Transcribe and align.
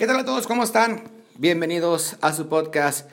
¿Qué 0.00 0.06
tal 0.06 0.18
a 0.18 0.24
todos? 0.24 0.46
¿Cómo 0.46 0.64
están? 0.64 1.02
Bienvenidos 1.36 2.16
a 2.22 2.32
su 2.32 2.48
podcast 2.48 3.10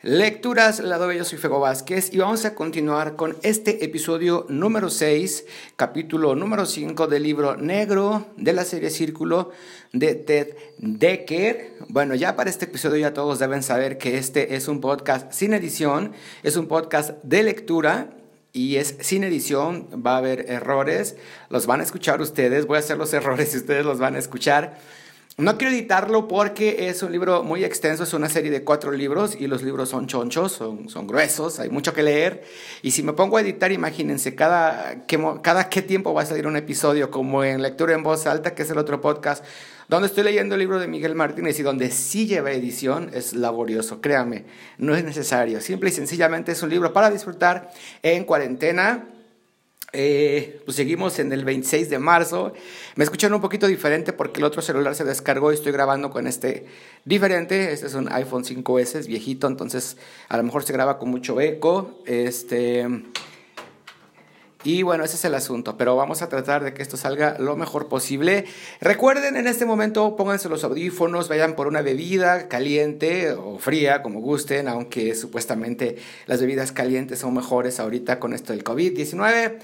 Lecturas 0.00 0.80
Lado 0.80 1.12
Yo 1.12 1.26
soy 1.26 1.36
Fego 1.36 1.60
Vázquez 1.60 2.10
y 2.10 2.16
vamos 2.16 2.46
a 2.46 2.54
continuar 2.54 3.16
con 3.16 3.36
este 3.42 3.84
episodio 3.84 4.46
número 4.48 4.88
6, 4.88 5.44
capítulo 5.76 6.34
número 6.34 6.64
5 6.64 7.06
del 7.06 7.24
libro 7.24 7.58
negro 7.58 8.28
de 8.38 8.54
la 8.54 8.64
serie 8.64 8.88
Círculo 8.88 9.50
de 9.92 10.14
Ted 10.14 10.56
Decker. 10.78 11.74
Bueno, 11.88 12.14
ya 12.14 12.34
para 12.34 12.48
este 12.48 12.64
episodio 12.64 12.96
ya 12.96 13.12
todos 13.12 13.38
deben 13.38 13.62
saber 13.62 13.98
que 13.98 14.16
este 14.16 14.54
es 14.54 14.68
un 14.68 14.80
podcast 14.80 15.30
sin 15.34 15.52
edición, 15.52 16.14
es 16.42 16.56
un 16.56 16.66
podcast 16.66 17.10
de 17.22 17.42
lectura 17.42 18.08
y 18.54 18.76
es 18.76 18.96
sin 19.00 19.24
edición, 19.24 19.86
va 19.94 20.14
a 20.14 20.16
haber 20.16 20.50
errores, 20.50 21.14
los 21.50 21.66
van 21.66 21.80
a 21.80 21.84
escuchar 21.84 22.22
ustedes, 22.22 22.66
voy 22.66 22.76
a 22.76 22.80
hacer 22.80 22.96
los 22.96 23.12
errores 23.12 23.52
y 23.52 23.58
ustedes 23.58 23.84
los 23.84 23.98
van 23.98 24.14
a 24.14 24.18
escuchar. 24.18 24.78
No 25.42 25.58
quiero 25.58 25.74
editarlo 25.74 26.28
porque 26.28 26.88
es 26.88 27.02
un 27.02 27.10
libro 27.10 27.42
muy 27.42 27.64
extenso, 27.64 28.04
es 28.04 28.14
una 28.14 28.28
serie 28.28 28.48
de 28.52 28.62
cuatro 28.62 28.92
libros 28.92 29.36
y 29.36 29.48
los 29.48 29.64
libros 29.64 29.88
son 29.88 30.06
chonchos, 30.06 30.52
son, 30.52 30.88
son 30.88 31.08
gruesos, 31.08 31.58
hay 31.58 31.68
mucho 31.68 31.92
que 31.92 32.04
leer. 32.04 32.44
Y 32.80 32.92
si 32.92 33.02
me 33.02 33.12
pongo 33.12 33.38
a 33.38 33.40
editar, 33.40 33.72
imagínense, 33.72 34.36
cada, 34.36 35.04
cada 35.42 35.68
qué 35.68 35.82
tiempo 35.82 36.14
va 36.14 36.22
a 36.22 36.26
salir 36.26 36.46
un 36.46 36.56
episodio, 36.56 37.10
como 37.10 37.42
en 37.42 37.60
Lectura 37.60 37.92
en 37.92 38.04
Voz 38.04 38.28
Alta, 38.28 38.54
que 38.54 38.62
es 38.62 38.70
el 38.70 38.78
otro 38.78 39.00
podcast, 39.00 39.44
donde 39.88 40.06
estoy 40.06 40.22
leyendo 40.22 40.54
el 40.54 40.60
libro 40.60 40.78
de 40.78 40.86
Miguel 40.86 41.16
Martínez 41.16 41.58
y 41.58 41.64
donde 41.64 41.90
sí 41.90 42.28
lleva 42.28 42.52
edición, 42.52 43.10
es 43.12 43.32
laborioso, 43.32 44.00
créanme, 44.00 44.44
no 44.78 44.94
es 44.94 45.02
necesario. 45.02 45.60
Simple 45.60 45.90
y 45.90 45.92
sencillamente 45.92 46.52
es 46.52 46.62
un 46.62 46.70
libro 46.70 46.92
para 46.92 47.10
disfrutar 47.10 47.72
en 48.04 48.22
cuarentena 48.22 49.08
eh, 49.94 50.62
pues 50.64 50.76
seguimos 50.76 51.18
en 51.18 51.32
el 51.32 51.44
26 51.44 51.90
de 51.90 51.98
marzo. 51.98 52.54
Me 52.96 53.04
escuchan 53.04 53.34
un 53.34 53.42
poquito 53.42 53.66
diferente 53.66 54.12
porque 54.12 54.40
el 54.40 54.44
otro 54.44 54.62
celular 54.62 54.94
se 54.94 55.04
descargó 55.04 55.52
y 55.52 55.54
estoy 55.54 55.72
grabando 55.72 56.10
con 56.10 56.26
este 56.26 56.66
diferente. 57.04 57.72
Este 57.72 57.86
es 57.86 57.94
un 57.94 58.10
iPhone 58.10 58.44
5S, 58.44 58.96
es 58.96 59.06
viejito, 59.06 59.46
entonces 59.46 59.98
a 60.28 60.36
lo 60.38 60.44
mejor 60.44 60.64
se 60.64 60.72
graba 60.72 60.98
con 60.98 61.10
mucho 61.10 61.40
eco. 61.40 62.02
Este. 62.06 62.86
Y 64.64 64.84
bueno, 64.84 65.02
ese 65.02 65.16
es 65.16 65.24
el 65.24 65.34
asunto, 65.34 65.76
pero 65.76 65.96
vamos 65.96 66.22
a 66.22 66.28
tratar 66.28 66.62
de 66.62 66.72
que 66.72 66.82
esto 66.82 66.96
salga 66.96 67.36
lo 67.38 67.56
mejor 67.56 67.88
posible. 67.88 68.44
Recuerden, 68.80 69.36
en 69.36 69.48
este 69.48 69.66
momento 69.66 70.14
pónganse 70.14 70.48
los 70.48 70.62
audífonos, 70.62 71.28
vayan 71.28 71.56
por 71.56 71.66
una 71.66 71.82
bebida 71.82 72.48
caliente 72.48 73.32
o 73.32 73.58
fría, 73.58 74.02
como 74.02 74.20
gusten, 74.20 74.68
aunque 74.68 75.16
supuestamente 75.16 75.96
las 76.26 76.40
bebidas 76.40 76.70
calientes 76.70 77.18
son 77.18 77.34
mejores 77.34 77.80
ahorita 77.80 78.20
con 78.20 78.32
esto 78.32 78.52
del 78.52 78.62
COVID-19. 78.62 79.58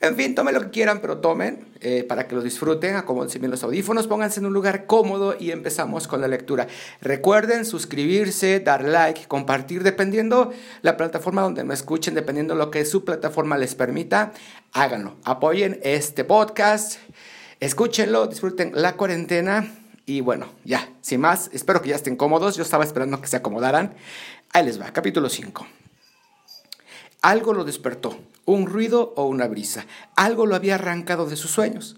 En 0.00 0.14
fin, 0.14 0.36
tomen 0.36 0.54
lo 0.54 0.60
que 0.60 0.70
quieran, 0.70 1.00
pero 1.00 1.18
tomen 1.18 1.66
eh, 1.80 2.04
para 2.08 2.28
que 2.28 2.36
lo 2.36 2.42
disfruten. 2.42 2.94
Acomódense 2.94 3.40
bien 3.40 3.50
los 3.50 3.64
audífonos, 3.64 4.06
pónganse 4.06 4.38
en 4.38 4.46
un 4.46 4.52
lugar 4.52 4.86
cómodo 4.86 5.34
y 5.38 5.50
empezamos 5.50 6.06
con 6.06 6.20
la 6.20 6.28
lectura. 6.28 6.68
Recuerden 7.00 7.64
suscribirse, 7.64 8.60
dar 8.60 8.84
like, 8.84 9.26
compartir, 9.26 9.82
dependiendo 9.82 10.52
la 10.82 10.96
plataforma 10.96 11.42
donde 11.42 11.64
me 11.64 11.74
escuchen, 11.74 12.14
dependiendo 12.14 12.54
lo 12.54 12.70
que 12.70 12.84
su 12.84 13.04
plataforma 13.04 13.58
les 13.58 13.74
permita. 13.74 14.32
Háganlo. 14.72 15.16
Apoyen 15.24 15.80
este 15.82 16.22
podcast, 16.22 16.98
escúchenlo, 17.58 18.28
disfruten 18.28 18.70
la 18.74 18.94
cuarentena. 18.96 19.74
Y 20.06 20.20
bueno, 20.20 20.46
ya, 20.64 20.88
sin 21.00 21.20
más, 21.20 21.50
espero 21.52 21.82
que 21.82 21.88
ya 21.88 21.96
estén 21.96 22.14
cómodos. 22.14 22.56
Yo 22.56 22.62
estaba 22.62 22.84
esperando 22.84 23.20
que 23.20 23.26
se 23.26 23.36
acomodaran. 23.36 23.94
Ahí 24.52 24.64
les 24.64 24.80
va, 24.80 24.92
capítulo 24.92 25.28
5. 25.28 25.66
Algo 27.20 27.52
lo 27.52 27.64
despertó, 27.64 28.16
un 28.44 28.66
ruido 28.66 29.12
o 29.16 29.24
una 29.26 29.48
brisa. 29.48 29.86
Algo 30.14 30.46
lo 30.46 30.54
había 30.54 30.76
arrancado 30.76 31.26
de 31.26 31.34
sus 31.34 31.50
sueños. 31.50 31.96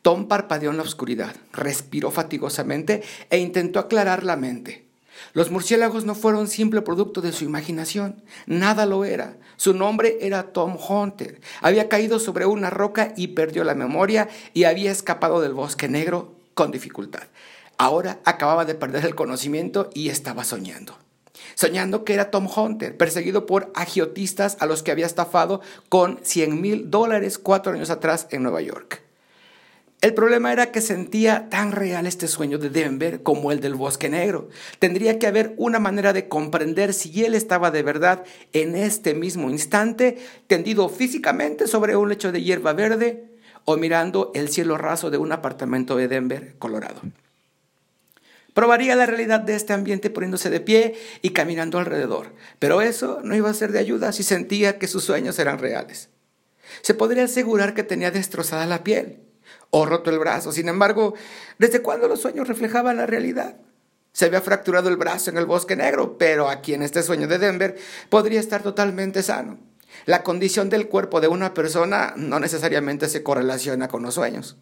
Tom 0.00 0.28
parpadeó 0.28 0.70
en 0.70 0.78
la 0.78 0.82
oscuridad, 0.82 1.36
respiró 1.52 2.10
fatigosamente 2.10 3.02
e 3.28 3.38
intentó 3.38 3.80
aclarar 3.80 4.24
la 4.24 4.36
mente. 4.36 4.86
Los 5.34 5.50
murciélagos 5.50 6.06
no 6.06 6.14
fueron 6.14 6.48
simple 6.48 6.80
producto 6.80 7.20
de 7.20 7.32
su 7.32 7.44
imaginación, 7.44 8.22
nada 8.46 8.86
lo 8.86 9.04
era. 9.04 9.36
Su 9.56 9.74
nombre 9.74 10.16
era 10.22 10.52
Tom 10.52 10.76
Hunter. 10.76 11.40
Había 11.60 11.90
caído 11.90 12.18
sobre 12.18 12.46
una 12.46 12.70
roca 12.70 13.12
y 13.14 13.28
perdió 13.28 13.64
la 13.64 13.74
memoria 13.74 14.28
y 14.54 14.64
había 14.64 14.90
escapado 14.90 15.42
del 15.42 15.52
bosque 15.52 15.88
negro 15.88 16.34
con 16.54 16.70
dificultad. 16.70 17.24
Ahora 17.76 18.20
acababa 18.24 18.64
de 18.64 18.74
perder 18.74 19.04
el 19.04 19.14
conocimiento 19.14 19.90
y 19.92 20.08
estaba 20.08 20.44
soñando 20.44 20.96
soñando 21.54 22.04
que 22.04 22.14
era 22.14 22.30
Tom 22.30 22.48
Hunter, 22.54 22.96
perseguido 22.96 23.46
por 23.46 23.70
agiotistas 23.74 24.56
a 24.60 24.66
los 24.66 24.82
que 24.82 24.90
había 24.90 25.06
estafado 25.06 25.60
con 25.88 26.18
100 26.22 26.60
mil 26.60 26.90
dólares 26.90 27.38
cuatro 27.38 27.72
años 27.72 27.90
atrás 27.90 28.26
en 28.30 28.42
Nueva 28.42 28.60
York. 28.60 29.02
El 30.02 30.14
problema 30.14 30.52
era 30.52 30.72
que 30.72 30.80
sentía 30.80 31.48
tan 31.48 31.70
real 31.70 32.08
este 32.08 32.26
sueño 32.26 32.58
de 32.58 32.70
Denver 32.70 33.22
como 33.22 33.52
el 33.52 33.60
del 33.60 33.76
bosque 33.76 34.08
negro. 34.08 34.48
Tendría 34.80 35.20
que 35.20 35.28
haber 35.28 35.54
una 35.58 35.78
manera 35.78 36.12
de 36.12 36.26
comprender 36.26 36.92
si 36.92 37.24
él 37.24 37.36
estaba 37.36 37.70
de 37.70 37.84
verdad 37.84 38.24
en 38.52 38.74
este 38.74 39.14
mismo 39.14 39.48
instante, 39.48 40.18
tendido 40.48 40.88
físicamente 40.88 41.68
sobre 41.68 41.94
un 41.94 42.08
lecho 42.08 42.32
de 42.32 42.42
hierba 42.42 42.72
verde 42.72 43.30
o 43.64 43.76
mirando 43.76 44.32
el 44.34 44.48
cielo 44.48 44.76
raso 44.76 45.08
de 45.08 45.18
un 45.18 45.30
apartamento 45.30 45.96
de 45.96 46.08
Denver, 46.08 46.56
Colorado. 46.58 47.00
Probaría 48.54 48.94
la 48.96 49.06
realidad 49.06 49.40
de 49.40 49.54
este 49.54 49.72
ambiente 49.72 50.10
poniéndose 50.10 50.50
de 50.50 50.60
pie 50.60 50.94
y 51.22 51.30
caminando 51.30 51.78
alrededor, 51.78 52.32
pero 52.58 52.82
eso 52.82 53.20
no 53.24 53.34
iba 53.34 53.48
a 53.48 53.54
ser 53.54 53.72
de 53.72 53.78
ayuda 53.78 54.12
si 54.12 54.22
sentía 54.22 54.78
que 54.78 54.88
sus 54.88 55.04
sueños 55.04 55.38
eran 55.38 55.58
reales. 55.58 56.10
Se 56.82 56.92
podría 56.92 57.24
asegurar 57.24 57.74
que 57.74 57.82
tenía 57.82 58.10
destrozada 58.10 58.66
la 58.66 58.84
piel 58.84 59.20
o 59.70 59.86
roto 59.86 60.10
el 60.10 60.18
brazo, 60.18 60.52
sin 60.52 60.68
embargo, 60.68 61.14
¿desde 61.58 61.80
cuándo 61.80 62.08
los 62.08 62.20
sueños 62.20 62.46
reflejaban 62.46 62.98
la 62.98 63.06
realidad? 63.06 63.56
Se 64.12 64.26
había 64.26 64.42
fracturado 64.42 64.90
el 64.90 64.98
brazo 64.98 65.30
en 65.30 65.38
el 65.38 65.46
bosque 65.46 65.74
negro, 65.74 66.18
pero 66.18 66.50
aquí 66.50 66.74
en 66.74 66.82
este 66.82 67.02
sueño 67.02 67.28
de 67.28 67.38
Denver 67.38 67.78
podría 68.10 68.40
estar 68.40 68.62
totalmente 68.62 69.22
sano. 69.22 69.58
La 70.04 70.22
condición 70.22 70.68
del 70.68 70.88
cuerpo 70.88 71.22
de 71.22 71.28
una 71.28 71.54
persona 71.54 72.12
no 72.16 72.38
necesariamente 72.38 73.08
se 73.08 73.22
correlaciona 73.22 73.88
con 73.88 74.02
los 74.02 74.14
sueños. 74.14 74.58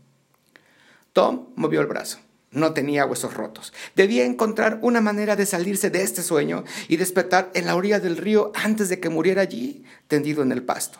Tom 1.12 1.48
movió 1.56 1.80
el 1.80 1.88
brazo 1.88 2.20
no 2.50 2.72
tenía 2.72 3.06
huesos 3.06 3.34
rotos. 3.34 3.72
Debía 3.94 4.24
encontrar 4.24 4.78
una 4.82 5.00
manera 5.00 5.36
de 5.36 5.46
salirse 5.46 5.90
de 5.90 6.02
este 6.02 6.22
sueño 6.22 6.64
y 6.88 6.96
despertar 6.96 7.50
en 7.54 7.66
la 7.66 7.76
orilla 7.76 8.00
del 8.00 8.16
río 8.16 8.52
antes 8.54 8.88
de 8.88 9.00
que 9.00 9.08
muriera 9.08 9.42
allí, 9.42 9.84
tendido 10.08 10.42
en 10.42 10.52
el 10.52 10.62
pasto. 10.62 10.98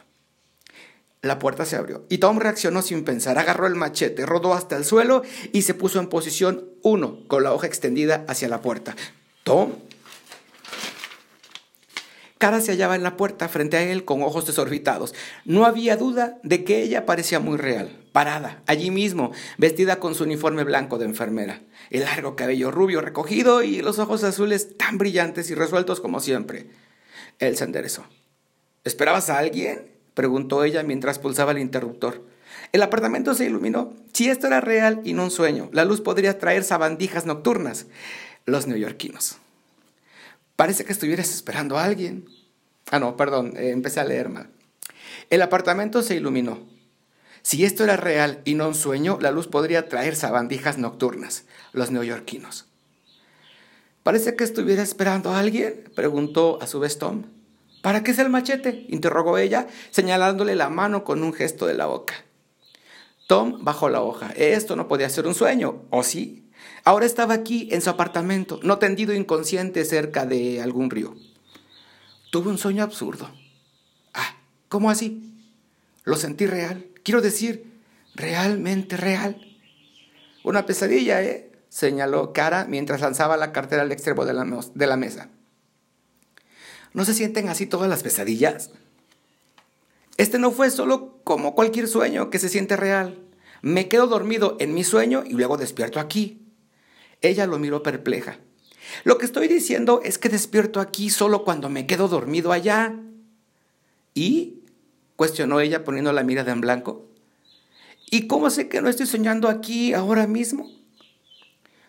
La 1.23 1.39
puerta 1.39 1.67
se 1.67 1.77
abrió 1.77 2.07
y 2.09 2.19
Tom 2.19 2.39
reaccionó 2.39 2.81
sin 2.81 3.05
pensar, 3.05 3.39
agarró 3.39 3.67
el 3.67 3.75
machete, 3.75 4.25
rodó 4.25 4.55
hasta 4.55 4.77
el 4.77 4.87
suelo 4.87 5.23
y 5.53 5.63
se 5.63 5.75
puso 5.75 6.01
en 6.01 6.09
posición 6.09 6.71
uno, 6.83 7.27
con 7.29 7.43
la 7.43 7.53
hoja 7.53 7.67
extendida 7.67 8.25
hacia 8.27 8.49
la 8.49 8.63
puerta. 8.63 8.97
Tom 9.45 9.73
Cara 12.41 12.63
se 12.63 12.73
hallaba 12.73 12.97
en 12.97 13.03
la 13.03 13.19
puerta 13.19 13.51
frente 13.51 13.77
a 13.77 13.83
él 13.83 14.07
con 14.07 14.23
ojos 14.23 14.47
desorbitados. 14.47 15.13
No 15.45 15.67
había 15.67 15.99
duda 15.99 16.39
de 16.43 16.65
que 16.65 16.81
ella 16.81 17.05
parecía 17.05 17.39
muy 17.39 17.59
real, 17.59 18.00
parada, 18.13 18.63
allí 18.67 18.91
mismo, 18.91 19.33
vestida 19.59 20.01
con 20.01 20.15
su 20.15 20.25
uniforme 20.25 20.65
blanco 20.65 20.99
de 20.99 21.07
enfermera, 21.07 21.63
el 21.91 22.01
largo 22.01 22.37
cabello 22.37 22.71
rubio 22.71 23.01
recogido 23.01 23.63
y 23.63 23.83
los 23.83 23.99
ojos 23.99 24.25
azules 24.25 24.77
tan 24.77 24.99
brillantes 24.99 25.51
y 25.51 25.55
resueltos 25.55 26.01
como 26.01 26.21
siempre. 26.21 26.67
Él 27.39 27.57
se 27.57 27.65
enderezó. 27.65 28.05
¿Esperabas 28.85 29.31
a 29.31 29.39
alguien? 29.39 29.91
preguntó 30.15 30.65
ella 30.65 30.83
mientras 30.83 31.19
pulsaba 31.19 31.53
el 31.53 31.59
interruptor. 31.59 32.23
El 32.73 32.83
apartamento 32.83 33.35
se 33.35 33.47
iluminó. 33.47 33.95
Si 34.13 34.29
esto 34.29 34.47
era 34.47 34.61
real 34.61 35.01
y 35.05 35.13
no 35.13 35.25
un 35.25 35.31
sueño, 35.31 35.71
la 35.73 35.85
luz 35.85 36.01
podría 36.01 36.39
traer 36.39 36.65
sabandijas 36.65 37.27
nocturnas. 37.27 37.87
Los 38.47 38.67
neoyorquinos. 38.67 39.39
Parece 40.57 40.85
que 40.85 40.93
estuvieras 40.93 41.33
esperando 41.33 41.79
a 41.79 41.85
alguien. 41.85 42.27
Ah, 42.91 42.99
no, 42.99 43.17
perdón, 43.17 43.55
eh, 43.57 43.71
empecé 43.71 44.01
a 44.01 44.05
leer 44.05 44.29
mal. 44.29 44.51
El 45.31 45.43
apartamento 45.43 46.03
se 46.03 46.17
iluminó. 46.17 46.67
Si 47.43 47.65
esto 47.65 47.85
era 47.85 47.97
real 47.97 48.43
y 48.45 48.55
no 48.55 48.69
un 48.69 48.75
sueño, 48.75 49.19
la 49.21 49.31
luz 49.31 49.47
podría 49.47 49.89
traer 49.89 50.17
sabandijas 50.17 50.79
nocturnas, 50.79 51.45
los 51.73 51.91
neoyorquinos. 51.91 52.67
¿Parece 54.03 54.37
que 54.37 54.45
estuviera 54.45 54.83
esperando 54.83 55.31
a 55.31 55.39
alguien? 55.39 55.85
preguntó 55.95 56.59
a 56.61 56.67
su 56.67 56.81
vez 56.81 56.99
Tom. 56.99 57.25
¿Para 57.83 58.03
qué 58.03 58.11
es 58.11 58.19
el 58.19 58.29
machete? 58.29 58.87
interrogó 58.89 59.39
ella, 59.39 59.67
señalándole 59.91 60.55
la 60.55 60.69
mano 60.69 61.05
con 61.05 61.23
un 61.23 61.33
gesto 61.33 61.67
de 61.67 61.75
la 61.75 61.87
boca. 61.87 62.15
Tom 63.27 63.65
bajó 63.65 63.89
la 63.89 64.03
hoja. 64.03 64.33
Esto 64.37 64.75
no 64.75 64.89
podía 64.89 65.09
ser 65.09 65.27
un 65.27 65.35
sueño, 65.35 65.83
¿o 65.91 66.03
sí? 66.03 66.51
Ahora 66.85 67.07
estaba 67.07 67.35
aquí 67.35 67.69
en 67.71 67.81
su 67.81 67.91
apartamento, 67.91 68.59
no 68.63 68.79
tendido 68.79 69.15
inconsciente 69.15 69.85
cerca 69.85 70.27
de 70.27 70.61
algún 70.61 70.91
río. 70.91 71.15
Tuve 72.31 72.51
un 72.51 72.59
sueño 72.59 72.83
absurdo. 72.83 73.31
Ah, 74.15 74.37
¿cómo 74.69 74.91
así? 74.91 75.33
Lo 76.05 76.17
sentí 76.17 76.47
real. 76.47 76.90
Quiero 77.03 77.21
decir, 77.21 77.81
realmente 78.15 78.97
real. 78.97 79.41
Una 80.45 80.67
pesadilla, 80.67 81.23
¿eh? 81.23 81.51
señaló 81.69 82.33
Cara 82.33 82.67
mientras 82.69 83.01
lanzaba 83.01 83.37
la 83.37 83.53
cartera 83.53 83.83
al 83.83 83.93
extremo 83.93 84.25
de 84.25 84.35
la, 84.35 84.45
de 84.75 84.87
la 84.87 84.97
mesa. 84.97 85.29
¿No 86.93 87.05
se 87.05 87.15
sienten 87.15 87.49
así 87.49 87.67
todas 87.67 87.89
las 87.89 88.03
pesadillas? 88.03 88.71
Este 90.17 90.39
no 90.39 90.51
fue 90.51 90.71
solo 90.71 91.21
como 91.25 91.55
cualquier 91.55 91.89
sueño 91.89 92.29
que 92.31 92.39
se 92.39 92.49
siente 92.49 92.77
real. 92.77 93.19
Me 93.63 93.89
quedo 93.89 94.07
dormido 94.07 94.57
en 94.61 94.75
mi 94.75 94.85
sueño 94.85 95.23
y 95.25 95.33
luego 95.33 95.57
despierto 95.57 96.01
aquí. 96.01 96.43
Ella 97.23 97.47
lo 97.47 97.59
miró 97.59 97.83
perpleja. 97.83 98.39
Lo 99.05 99.19
que 99.19 99.27
estoy 99.27 99.47
diciendo 99.47 100.01
es 100.05 100.19
que 100.19 100.29
despierto 100.29 100.81
aquí 100.81 101.11
solo 101.11 101.45
cuando 101.45 101.69
me 101.69 101.87
quedo 101.87 102.09
dormido 102.09 102.53
allá. 102.53 102.95
¿Y? 104.15 104.60
Cuestionó 105.21 105.61
ella 105.61 105.85
poniendo 105.85 106.15
la 106.15 106.23
mirada 106.23 106.51
en 106.51 106.63
blanco. 106.63 107.05
¿Y 108.11 108.27
cómo 108.27 108.49
sé 108.49 108.71
que 108.71 108.81
no 108.81 108.89
estoy 108.89 109.05
soñando 109.05 109.51
aquí 109.51 109.93
ahora 109.93 110.27
mismo? 110.27 110.73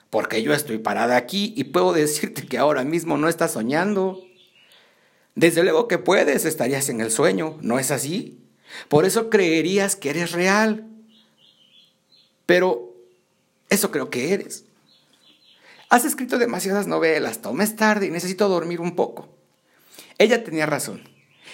Porque 0.09 0.43
yo 0.43 0.53
estoy 0.53 0.79
parada 0.79 1.15
aquí 1.15 1.53
y 1.55 1.63
puedo 1.63 1.93
decirte 1.93 2.45
que 2.45 2.57
ahora 2.57 2.83
mismo 2.83 3.17
no 3.17 3.29
estás 3.29 3.53
soñando. 3.53 4.21
Desde 5.33 5.63
luego 5.63 5.87
que 5.87 5.97
puedes, 5.97 6.43
estarías 6.43 6.89
en 6.89 6.99
el 6.99 7.09
sueño, 7.09 7.57
¿no 7.61 7.79
es 7.79 7.91
así? 7.91 8.37
Por 8.89 9.05
eso 9.05 9.29
creerías 9.29 9.95
que 9.95 10.09
eres 10.09 10.33
real. 10.33 10.85
Pero 12.45 12.93
eso 13.69 13.91
creo 13.91 14.09
que 14.09 14.33
eres. 14.33 14.65
Has 15.87 16.03
escrito 16.03 16.37
demasiadas 16.37 16.85
novelas, 16.85 17.41
Tom, 17.41 17.61
es 17.61 17.77
tarde 17.77 18.07
y 18.07 18.11
necesito 18.11 18.49
dormir 18.49 18.81
un 18.81 18.97
poco. 18.97 19.29
Ella 20.17 20.43
tenía 20.43 20.65
razón. 20.65 21.10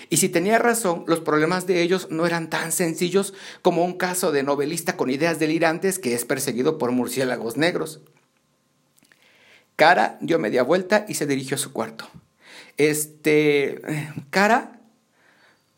Y 0.10 0.18
si 0.18 0.30
tenía 0.30 0.58
razón, 0.58 1.04
los 1.08 1.20
problemas 1.20 1.68
de 1.68 1.82
ellos 1.82 2.08
no 2.10 2.26
eran 2.26 2.50
tan 2.50 2.72
sencillos 2.72 3.34
como 3.62 3.84
un 3.84 3.98
caso 3.98 4.32
de 4.32 4.44
novelista 4.44 4.96
con 4.96 5.10
ideas 5.10 5.40
delirantes 5.40 6.00
que 6.00 6.14
es 6.14 6.26
perseguido 6.26 6.78
por 6.78 6.92
murciélagos 6.92 7.58
negros. 7.58 8.02
Cara 9.76 10.18
dio 10.22 10.40
media 10.40 10.64
vuelta 10.64 11.06
y 11.08 11.16
se 11.16 11.28
dirigió 11.28 11.56
a 11.56 11.60
su 11.60 11.74
cuarto. 11.74 12.10
Este... 12.78 13.82
Cara, 14.30 14.80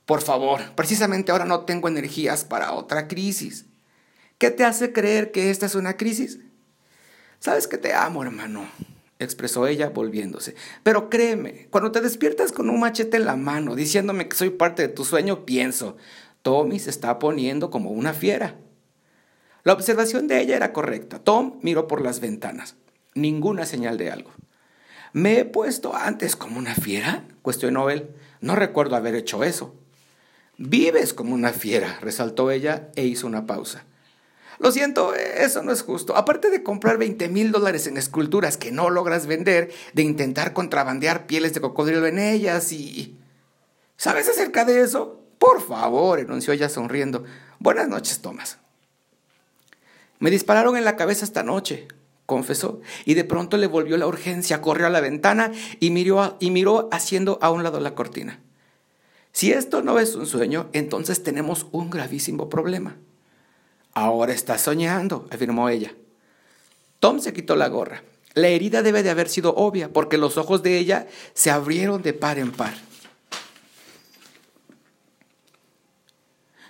por 0.05 0.21
favor, 0.21 0.61
precisamente 0.75 1.31
ahora 1.31 1.45
no 1.45 1.65
tengo 1.65 1.87
energías 1.87 2.43
para 2.43 2.73
otra 2.73 3.07
crisis. 3.07 3.65
¿Qué 4.37 4.51
te 4.51 4.63
hace 4.63 4.93
creer 4.93 5.31
que 5.31 5.49
esta 5.49 5.65
es 5.65 5.75
una 5.75 5.97
crisis? 5.97 6.39
Sabes 7.39 7.67
que 7.67 7.77
te 7.77 7.93
amo, 7.93 8.23
hermano, 8.23 8.67
expresó 9.19 9.67
ella 9.67 9.89
volviéndose. 9.89 10.55
Pero 10.83 11.09
créeme, 11.09 11.67
cuando 11.69 11.91
te 11.91 12.01
despiertas 12.01 12.51
con 12.51 12.69
un 12.69 12.79
machete 12.79 13.17
en 13.17 13.25
la 13.25 13.35
mano 13.35 13.75
diciéndome 13.75 14.27
que 14.27 14.35
soy 14.35 14.49
parte 14.49 14.83
de 14.83 14.93
tu 14.93 15.05
sueño, 15.05 15.45
pienso, 15.45 15.97
Tommy 16.41 16.79
se 16.79 16.89
está 16.89 17.19
poniendo 17.19 17.69
como 17.69 17.91
una 17.91 18.13
fiera. 18.13 18.55
La 19.63 19.73
observación 19.73 20.27
de 20.27 20.41
ella 20.41 20.55
era 20.55 20.73
correcta. 20.73 21.19
Tom 21.19 21.59
miró 21.61 21.87
por 21.87 22.01
las 22.01 22.21
ventanas. 22.21 22.77
Ninguna 23.13 23.65
señal 23.65 23.97
de 23.97 24.09
algo. 24.09 24.31
¿Me 25.11 25.39
he 25.39 25.45
puesto 25.45 25.95
antes 25.95 26.35
como 26.35 26.57
una 26.57 26.75
fiera? 26.75 27.25
cuestionó 27.41 27.89
él. 27.89 28.09
No 28.41 28.55
recuerdo 28.55 28.95
haber 28.95 29.15
hecho 29.15 29.43
eso. 29.43 29.75
Vives 30.57 31.13
como 31.13 31.33
una 31.33 31.51
fiera, 31.51 31.99
resaltó 32.01 32.51
ella 32.51 32.89
e 32.95 33.05
hizo 33.05 33.27
una 33.27 33.45
pausa. 33.45 33.85
Lo 34.59 34.73
siento, 34.73 35.15
eso 35.15 35.63
no 35.63 35.71
es 35.71 35.81
justo. 35.81 36.17
Aparte 36.17 36.49
de 36.49 36.63
comprar 36.63 36.97
20 36.97 37.29
mil 37.29 37.51
dólares 37.51 37.87
en 37.87 37.95
esculturas 37.95 38.57
que 38.57 38.71
no 38.71 38.89
logras 38.89 39.25
vender, 39.25 39.71
de 39.93 40.03
intentar 40.03 40.51
contrabandear 40.53 41.27
pieles 41.27 41.53
de 41.53 41.61
cocodrilo 41.61 42.05
en 42.05 42.19
ellas 42.19 42.71
y... 42.73 43.17
¿Sabes 43.95 44.27
acerca 44.29 44.65
de 44.65 44.81
eso? 44.81 45.21
Por 45.39 45.61
favor, 45.61 46.19
enunció 46.19 46.53
ella 46.53 46.67
sonriendo. 46.67 47.23
Buenas 47.59 47.87
noches, 47.87 48.21
Tomás. 48.21 48.59
Me 50.19 50.29
dispararon 50.29 50.75
en 50.75 50.83
la 50.83 50.97
cabeza 50.97 51.23
esta 51.23 51.43
noche, 51.43 51.87
confesó, 52.25 52.81
y 53.05 53.13
de 53.13 53.23
pronto 53.23 53.55
le 53.55 53.67
volvió 53.67 53.97
la 53.97 54.07
urgencia, 54.07 54.61
corrió 54.61 54.87
a 54.87 54.89
la 54.89 54.99
ventana 54.99 55.51
y 55.79 55.91
miró, 55.91 56.35
y 56.41 56.51
miró 56.51 56.89
haciendo 56.91 57.39
a 57.41 57.49
un 57.49 57.63
lado 57.63 57.79
la 57.79 57.95
cortina. 57.95 58.41
Si 59.31 59.53
esto 59.53 59.81
no 59.81 59.99
es 59.99 60.15
un 60.15 60.25
sueño, 60.25 60.69
entonces 60.73 61.23
tenemos 61.23 61.67
un 61.71 61.89
gravísimo 61.89 62.49
problema. 62.49 62.97
Ahora 63.99 64.31
estás 64.31 64.61
soñando, 64.61 65.27
afirmó 65.29 65.67
ella. 65.67 65.93
Tom 67.01 67.19
se 67.19 67.33
quitó 67.33 67.57
la 67.57 67.67
gorra. 67.67 68.01
La 68.33 68.47
herida 68.47 68.81
debe 68.81 69.03
de 69.03 69.09
haber 69.09 69.27
sido 69.27 69.53
obvia, 69.55 69.91
porque 69.91 70.17
los 70.17 70.37
ojos 70.37 70.63
de 70.63 70.77
ella 70.77 71.07
se 71.33 71.51
abrieron 71.51 72.01
de 72.01 72.13
par 72.13 72.39
en 72.39 72.53
par. 72.53 72.75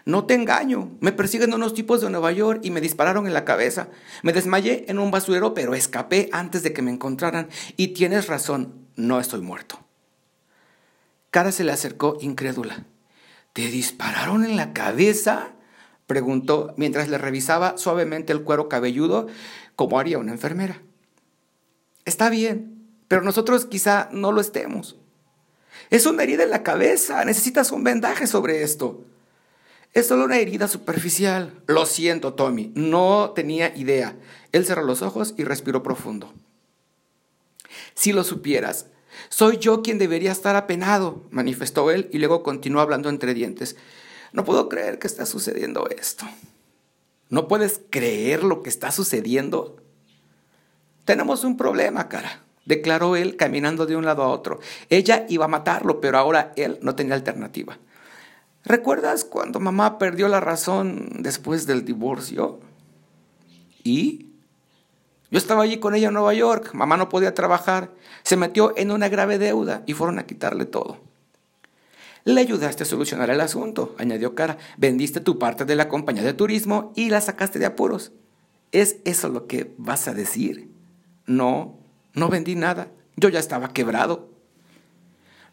No 0.06 0.26
te 0.26 0.34
engaño, 0.34 0.90
me 1.02 1.12
persiguen 1.12 1.54
unos 1.54 1.76
tipos 1.76 2.02
de 2.02 2.10
Nueva 2.10 2.31
York 2.31 2.62
y 2.64 2.72
me 2.72 2.81
dispararon 2.81 3.28
en 3.28 3.36
la 3.36 3.46
cabeza. 3.46 3.90
Me 4.24 4.34
desmayé 4.34 4.86
en 4.88 4.98
un 4.98 5.12
basurero, 5.12 5.54
pero 5.54 5.76
escapé 5.76 6.30
antes 6.31 6.64
de 6.64 6.74
que 6.74 6.81
me 6.81 6.90
encontraran. 6.90 7.48
Y 7.78 7.90
tienes 7.90 8.26
razón, 8.26 8.88
no 8.96 9.20
estoy 9.20 9.42
muerto. 9.42 9.80
Cara 11.30 11.52
se 11.52 11.64
le 11.64 11.74
acercó 11.74 12.18
incrédula. 12.22 12.88
¿Te 13.54 13.68
dispararon 13.68 14.46
en 14.46 14.58
la 14.58 14.74
cabeza? 14.74 15.54
Preguntó 16.09 16.73
mientras 16.75 17.07
le 17.07 17.19
revisaba 17.19 17.77
suavemente 17.77 18.33
el 18.33 18.41
cuero 18.41 18.67
cabelludo 18.67 19.27
como 19.75 20.00
haría 20.00 20.17
una 20.17 20.31
enfermera. 20.31 20.81
Está 22.03 22.31
bien, 22.31 22.89
pero 23.07 23.21
nosotros 23.21 23.65
quizá 23.65 24.09
no 24.11 24.31
lo 24.31 24.41
estemos. 24.41 24.97
Es 25.91 26.07
una 26.07 26.23
herida 26.23 26.44
en 26.44 26.50
la 26.50 26.63
cabeza, 26.63 27.23
necesitas 27.25 27.71
un 27.71 27.83
vendaje 27.83 28.25
sobre 28.25 28.63
esto. 28.63 29.06
Es 29.94 30.07
solo 30.07 30.25
una 30.25 30.39
herida 30.39 30.67
superficial. 30.67 31.61
Lo 31.67 31.85
siento, 31.85 32.33
Tommy, 32.33 32.71
no 32.73 33.33
tenía 33.35 33.71
idea. 33.77 34.15
Él 34.51 34.65
cerró 34.65 34.81
los 34.81 35.03
ojos 35.03 35.35
y 35.38 35.44
respiró 35.44 35.83
profundo. 35.83 36.33
Si 37.94 38.13
lo 38.13 38.23
supieras, 38.23 38.88
soy 39.29 39.59
yo 39.59 39.83
quien 39.83 40.00
debería 40.00 40.31
estar 40.31 40.56
apenado, 40.56 41.27
manifestó 41.29 41.91
él 41.91 42.09
y 42.11 42.17
luego 42.17 42.41
continuó 42.41 42.81
hablando 42.81 43.09
entre 43.09 43.35
dientes. 43.35 43.75
No 44.31 44.46
puedo 44.46 44.70
creer 44.70 45.00
que 45.00 45.08
está 45.08 45.26
sucediendo 45.26 45.88
esto. 45.90 46.26
¿No 47.30 47.48
puedes 47.48 47.81
creer 47.90 48.44
lo 48.44 48.64
que 48.64 48.70
está 48.70 48.92
sucediendo? 48.92 49.78
Tenemos 51.06 51.44
un 51.44 51.58
problema, 51.58 52.08
cara, 52.10 52.44
declaró 52.66 53.16
él 53.16 53.36
caminando 53.36 53.86
de 53.86 53.96
un 53.96 54.06
lado 54.06 54.24
a 54.24 54.30
otro. 54.30 54.60
Ella 54.90 55.26
iba 55.30 55.46
a 55.46 55.50
matarlo, 55.50 56.02
pero 56.02 56.18
ahora 56.18 56.54
él 56.56 56.80
no 56.81 56.96
tenía 56.96 57.16
alternativa. 57.16 57.78
¿Recuerdas 58.64 59.26
cuando 59.26 59.60
mamá 59.60 59.98
perdió 59.98 60.28
la 60.28 60.40
razón 60.40 61.10
después 61.20 61.66
del 61.66 61.86
divorcio? 61.86 62.60
¿Y? 63.84 64.28
Yo 65.31 65.38
estaba 65.38 65.64
allí 65.64 65.78
con 65.78 65.96
ella 65.96 66.08
en 66.08 66.14
Nueva 66.14 66.34
York, 66.34 66.74
mamá 66.74 66.98
no 66.98 67.10
podía 67.10 67.34
trabajar, 67.34 67.92
se 68.24 68.36
metió 68.36 68.74
en 68.76 68.92
una 68.92 69.10
grave 69.10 69.38
deuda 69.38 69.84
y 69.86 69.94
fueron 69.94 70.20
a 70.20 70.26
quitarle 70.26 70.66
todo. 70.66 71.08
Le 72.30 72.42
ayudaste 72.42 72.84
a 72.84 72.86
solucionar 72.86 73.31
el 73.31 73.42
asunto, 73.42 73.96
añadió 73.98 74.36
Cara. 74.36 74.60
Vendiste 74.78 75.20
tu 75.20 75.40
parte 75.40 75.66
de 75.66 75.76
la 75.76 75.90
compañía 75.90 76.22
de 76.22 76.34
turismo 76.34 76.94
y 76.96 77.10
la 77.10 77.22
sacaste 77.22 77.58
de 77.58 77.66
apuros. 77.66 78.12
¿Es 78.72 78.98
eso 79.04 79.30
lo 79.30 79.48
que 79.48 79.74
vas 79.80 80.08
a 80.08 80.14
decir? 80.14 80.70
No, 81.26 81.80
no 82.14 82.30
vendí 82.30 82.54
nada. 82.54 82.92
Yo 83.16 83.30
ya 83.30 83.40
estaba 83.40 83.74
quebrado. 83.74 84.30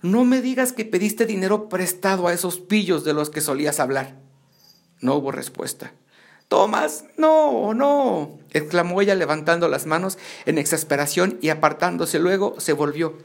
No 0.03 0.27
me 0.27 0.43
digas 0.43 0.75
que 0.75 0.85
pediste 0.85 1.25
dinero 1.25 1.71
prestado 1.71 2.29
a 2.29 2.35
esos 2.35 2.61
pillos 2.61 3.05
de 3.05 3.15
los 3.15 3.31
que 3.31 3.41
solías 3.41 3.81
hablar. 3.81 4.19
No 5.01 5.15
hubo 5.15 5.33
respuesta. 5.33 5.95
Tomás, 6.49 7.07
no, 7.17 7.73
no, 7.73 8.39
exclamó 8.51 9.01
ella 9.01 9.15
levantando 9.15 9.71
las 9.71 9.87
manos 9.87 10.19
en 10.45 10.59
exasperación 10.59 11.39
y 11.41 11.49
apartándose 11.49 12.19
luego 12.19 12.61
se 12.61 12.75
volvió. 12.75 13.17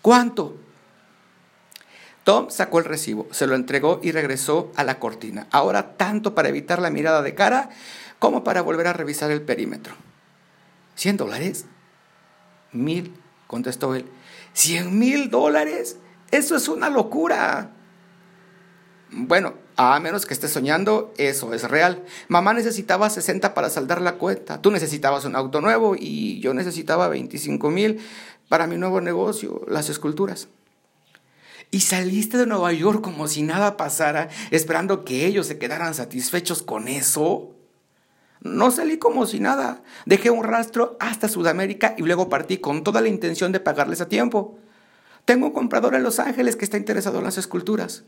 ¿Cuánto? 0.00 0.56
Tom 2.24 2.48
sacó 2.48 2.78
el 2.78 2.86
recibo, 2.86 3.28
se 3.30 3.46
lo 3.46 3.54
entregó 3.54 4.00
y 4.02 4.10
regresó 4.10 4.72
a 4.76 4.84
la 4.84 4.98
cortina, 4.98 5.46
ahora 5.50 5.96
tanto 5.98 6.34
para 6.34 6.48
evitar 6.48 6.80
la 6.80 6.88
mirada 6.90 7.20
de 7.20 7.34
cara 7.34 7.68
como 8.18 8.42
para 8.42 8.62
volver 8.62 8.86
a 8.86 8.94
revisar 8.94 9.30
el 9.30 9.42
perímetro. 9.42 9.94
¿Cien 10.94 11.18
dólares? 11.18 11.66
Mil, 12.72 13.14
contestó 13.46 13.94
él. 13.94 14.06
¿Cien 14.54 14.98
mil 14.98 15.28
dólares? 15.28 15.98
Eso 16.30 16.56
es 16.56 16.68
una 16.68 16.88
locura. 16.88 17.72
Bueno, 19.10 19.54
a 19.76 20.00
menos 20.00 20.24
que 20.24 20.32
estés 20.32 20.50
soñando, 20.50 21.12
eso 21.18 21.52
es 21.52 21.64
real. 21.64 22.04
Mamá 22.28 22.54
necesitaba 22.54 23.10
60 23.10 23.52
para 23.52 23.68
saldar 23.68 24.00
la 24.00 24.14
cuenta. 24.14 24.62
Tú 24.62 24.70
necesitabas 24.70 25.26
un 25.26 25.36
auto 25.36 25.60
nuevo 25.60 25.94
y 25.98 26.40
yo 26.40 26.54
necesitaba 26.54 27.08
25 27.08 27.70
mil 27.70 28.00
para 28.48 28.66
mi 28.66 28.78
nuevo 28.78 29.02
negocio, 29.02 29.60
las 29.68 29.90
esculturas 29.90 30.48
y 31.70 31.80
saliste 31.80 32.38
de 32.38 32.46
Nueva 32.46 32.72
York 32.72 33.00
como 33.02 33.28
si 33.28 33.42
nada 33.42 33.76
pasara, 33.76 34.28
esperando 34.50 35.04
que 35.04 35.26
ellos 35.26 35.46
se 35.46 35.58
quedaran 35.58 35.94
satisfechos 35.94 36.62
con 36.62 36.88
eso. 36.88 37.50
No 38.40 38.70
salí 38.70 38.98
como 38.98 39.26
si 39.26 39.40
nada. 39.40 39.82
Dejé 40.04 40.30
un 40.30 40.44
rastro 40.44 40.96
hasta 41.00 41.28
Sudamérica 41.28 41.94
y 41.96 42.02
luego 42.02 42.28
partí 42.28 42.58
con 42.58 42.84
toda 42.84 43.00
la 43.00 43.08
intención 43.08 43.52
de 43.52 43.60
pagarles 43.60 44.00
a 44.00 44.08
tiempo. 44.08 44.58
Tengo 45.24 45.46
un 45.46 45.52
comprador 45.52 45.94
en 45.94 46.02
Los 46.02 46.18
Ángeles 46.18 46.54
que 46.54 46.64
está 46.64 46.76
interesado 46.76 47.18
en 47.18 47.24
las 47.24 47.38
esculturas. 47.38 48.04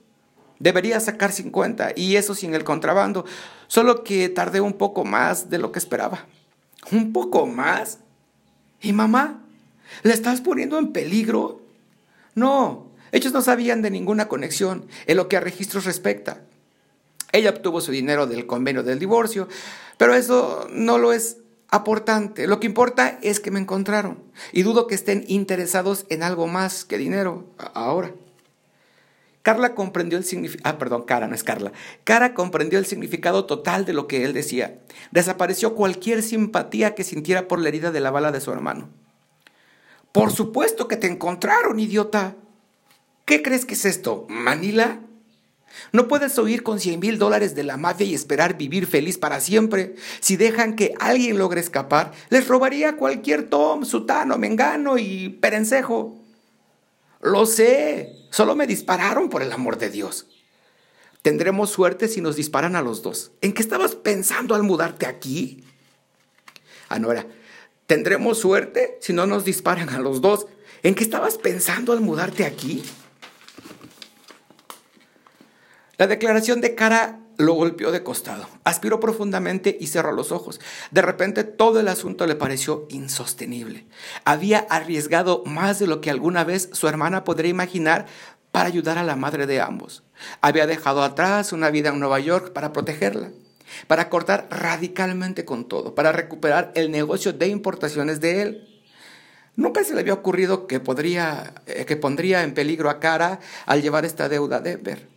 Debería 0.59 1.01
sacar 1.01 1.33
50 1.33 1.93
y 1.97 2.17
eso 2.17 2.35
sin 2.35 2.55
el 2.55 2.65
contrabando, 2.65 3.25
solo 3.67 4.05
que 4.05 4.29
tardé 4.29 4.61
un 4.61 4.75
poco 4.75 5.05
más 5.05 5.51
de 5.51 5.59
lo 5.59 5.73
que 5.73 5.79
esperaba. 5.79 6.27
¿Un 6.93 7.13
poco 7.13 7.47
más? 7.47 7.99
¿Y 8.81 8.93
mamá? 8.93 9.43
¿Le 10.03 10.13
estás 10.13 10.41
poniendo 10.41 10.79
en 10.79 10.93
peligro? 10.93 11.61
No, 12.35 12.87
ellos 13.13 13.33
no 13.33 13.43
sabían 13.43 13.83
de 13.83 13.91
ninguna 13.91 14.29
conexión 14.29 14.87
en 15.07 15.17
lo 15.17 15.29
que 15.29 15.37
a 15.37 15.41
registros 15.41 15.85
respecta. 15.85 16.43
Ella 17.33 17.51
obtuvo 17.51 17.81
su 17.81 17.93
dinero 17.93 18.27
del 18.27 18.47
convenio 18.47 18.83
del 18.83 18.99
divorcio, 18.99 19.49
pero 19.99 20.15
eso 20.15 20.67
no 20.71 20.99
lo 20.99 21.13
es 21.13 21.39
aportante. 21.69 22.47
Lo 22.47 22.61
que 22.61 22.67
importa 22.67 23.19
es 23.23 23.41
que 23.41 23.51
me 23.51 23.61
encontraron. 23.61 24.23
Y 24.53 24.63
dudo 24.63 24.87
que 24.87 24.95
estén 24.95 25.25
interesados 25.29 26.07
en 26.09 26.23
algo 26.23 26.47
más 26.47 26.85
que 26.85 26.99
dinero 26.99 27.45
ahora. 27.75 28.13
Carla 29.43 29.77
comprendió 29.77 30.19
el 30.19 30.25
significado, 30.25 30.69
ah, 30.69 30.77
perdón, 30.77 31.03
Cara, 31.05 31.29
no 31.29 31.35
es 31.37 31.45
Carla. 31.45 31.71
Cara 32.03 32.35
comprendió 32.35 32.81
el 32.81 32.87
significado 32.87 33.47
total 33.47 33.85
de 33.85 33.93
lo 33.93 34.09
que 34.09 34.25
él 34.25 34.33
decía. 34.33 34.81
Desapareció 35.13 35.77
cualquier 35.77 36.25
simpatía 36.25 36.97
que 36.97 37.05
sintiera 37.05 37.47
por 37.47 37.61
la 37.61 37.69
herida 37.69 37.93
de 37.93 38.01
la 38.01 38.11
bala 38.11 38.33
de 38.33 38.41
su 38.41 38.51
hermano. 38.51 38.89
Por 40.11 40.33
supuesto 40.33 40.89
que 40.89 40.97
te 40.97 41.07
encontraron, 41.07 41.79
idiota. 41.79 42.35
¿Qué 43.27 43.43
crees 43.43 43.67
que 43.67 43.75
es 43.75 43.85
esto? 43.85 44.25
¿Manila? 44.29 45.01
No 45.93 46.07
puedes 46.07 46.39
huir 46.39 46.63
con 46.63 46.79
100 46.79 47.01
mil 47.01 47.19
dólares 47.19 47.57
de 47.57 47.65
la 47.65 47.77
mafia 47.77 48.07
y 48.07 48.15
esperar 48.15 48.57
vivir 48.57 48.87
feliz 48.87 49.19
para 49.19 49.41
siempre. 49.41 49.97
Si 50.21 50.37
dejan 50.37 50.77
que 50.77 50.95
alguien 51.01 51.37
logre 51.37 51.61
escapar, 51.61 52.13
les 52.31 52.47
robaría 52.47 52.97
cualquier 52.97 53.51
Tom, 53.51 53.85
Sutano, 53.85 54.39
Mengano 54.39 54.97
y 54.97 55.29
Perencejo. 55.29 56.17
Lo 57.21 57.47
sé, 57.47 58.13
solo 58.31 58.55
me 58.55 58.69
dispararon 58.69 59.29
por 59.29 59.43
el 59.43 59.51
amor 59.51 59.77
de 59.77 59.91
Dios. 59.91 60.29
Tendremos 61.23 61.71
suerte 61.71 62.07
si 62.07 62.21
nos 62.21 62.37
disparan 62.37 62.77
a 62.77 62.83
los 62.83 63.03
dos. 63.03 63.33
¿En 63.41 63.53
qué 63.53 63.61
estabas 63.61 63.97
pensando 63.97 64.55
al 64.55 64.63
mudarte 64.63 65.05
aquí? 65.05 65.65
Ah, 66.89 67.01
no 67.01 67.11
era. 67.11 67.27
Tendremos 67.89 68.39
suerte 68.39 68.99
si 69.01 69.13
no 69.13 69.27
nos 69.27 69.45
disparan 69.45 69.89
a 69.89 69.99
los 69.99 70.21
dos. 70.21 70.47
¿En 70.85 70.95
qué 70.95 71.03
estabas 71.03 71.39
pensando 71.39 71.93
al 71.93 72.01
mudarte 72.01 72.45
aquí? 72.45 72.85
La 75.99 76.07
declaración 76.07 76.61
de 76.61 76.75
cara 76.75 77.21
lo 77.39 77.55
golpeó 77.55 77.91
de 77.91 78.03
costado, 78.03 78.47
aspiró 78.65 79.01
profundamente 79.01 79.77
y 79.81 79.87
cerró 79.87 80.13
los 80.13 80.33
ojos. 80.33 80.61
De 80.91 81.03
repente 81.03 81.45
todo 81.45 81.81
el 81.81 81.89
asunto 81.89 82.27
le 82.27 82.35
pareció 82.35 82.87
insostenible. 82.91 83.87
Había 84.25 84.59
arriesgado 84.59 85.43
más 85.47 85.79
de 85.79 85.87
lo 85.87 86.01
que 86.01 86.11
alguna 86.11 86.45
vez 86.45 86.69
su 86.73 86.89
hermana 86.89 87.25
podría 87.25 87.51
imaginar 87.51 88.07
para 88.53 88.69
ayudar 88.69 88.99
a 88.99 89.05
la 89.05 89.17
madre 89.17 89.47
de 89.47 89.61
ambos. 89.61 90.03
Había 90.41 90.67
dejado 90.67 91.03
atrás 91.03 91.53
una 91.53 91.71
vida 91.71 91.91
en 91.91 92.01
Nueva 92.01 92.21
York 92.21 92.53
para 92.53 92.73
protegerla, 92.73 93.31
para 93.87 94.09
cortar 94.09 94.49
radicalmente 94.51 95.45
con 95.45 95.67
todo, 95.67 95.95
para 95.95 96.13
recuperar 96.13 96.73
el 96.75 96.91
negocio 96.91 97.33
de 97.33 97.49
importaciones 97.49 98.21
de 98.21 98.43
él. 98.43 98.83
Nunca 99.57 99.83
se 99.85 99.95
le 99.95 100.01
había 100.01 100.13
ocurrido 100.13 100.67
que, 100.67 100.81
podría, 100.81 101.55
eh, 101.67 101.87
que 101.87 101.97
pondría 101.97 102.43
en 102.43 102.53
peligro 102.53 102.91
a 102.91 103.01
Cara 103.01 103.41
al 103.65 103.81
llevar 103.81 104.05
esta 104.05 104.29
deuda 104.29 104.59
a 104.59 104.61
Denver. 104.61 105.16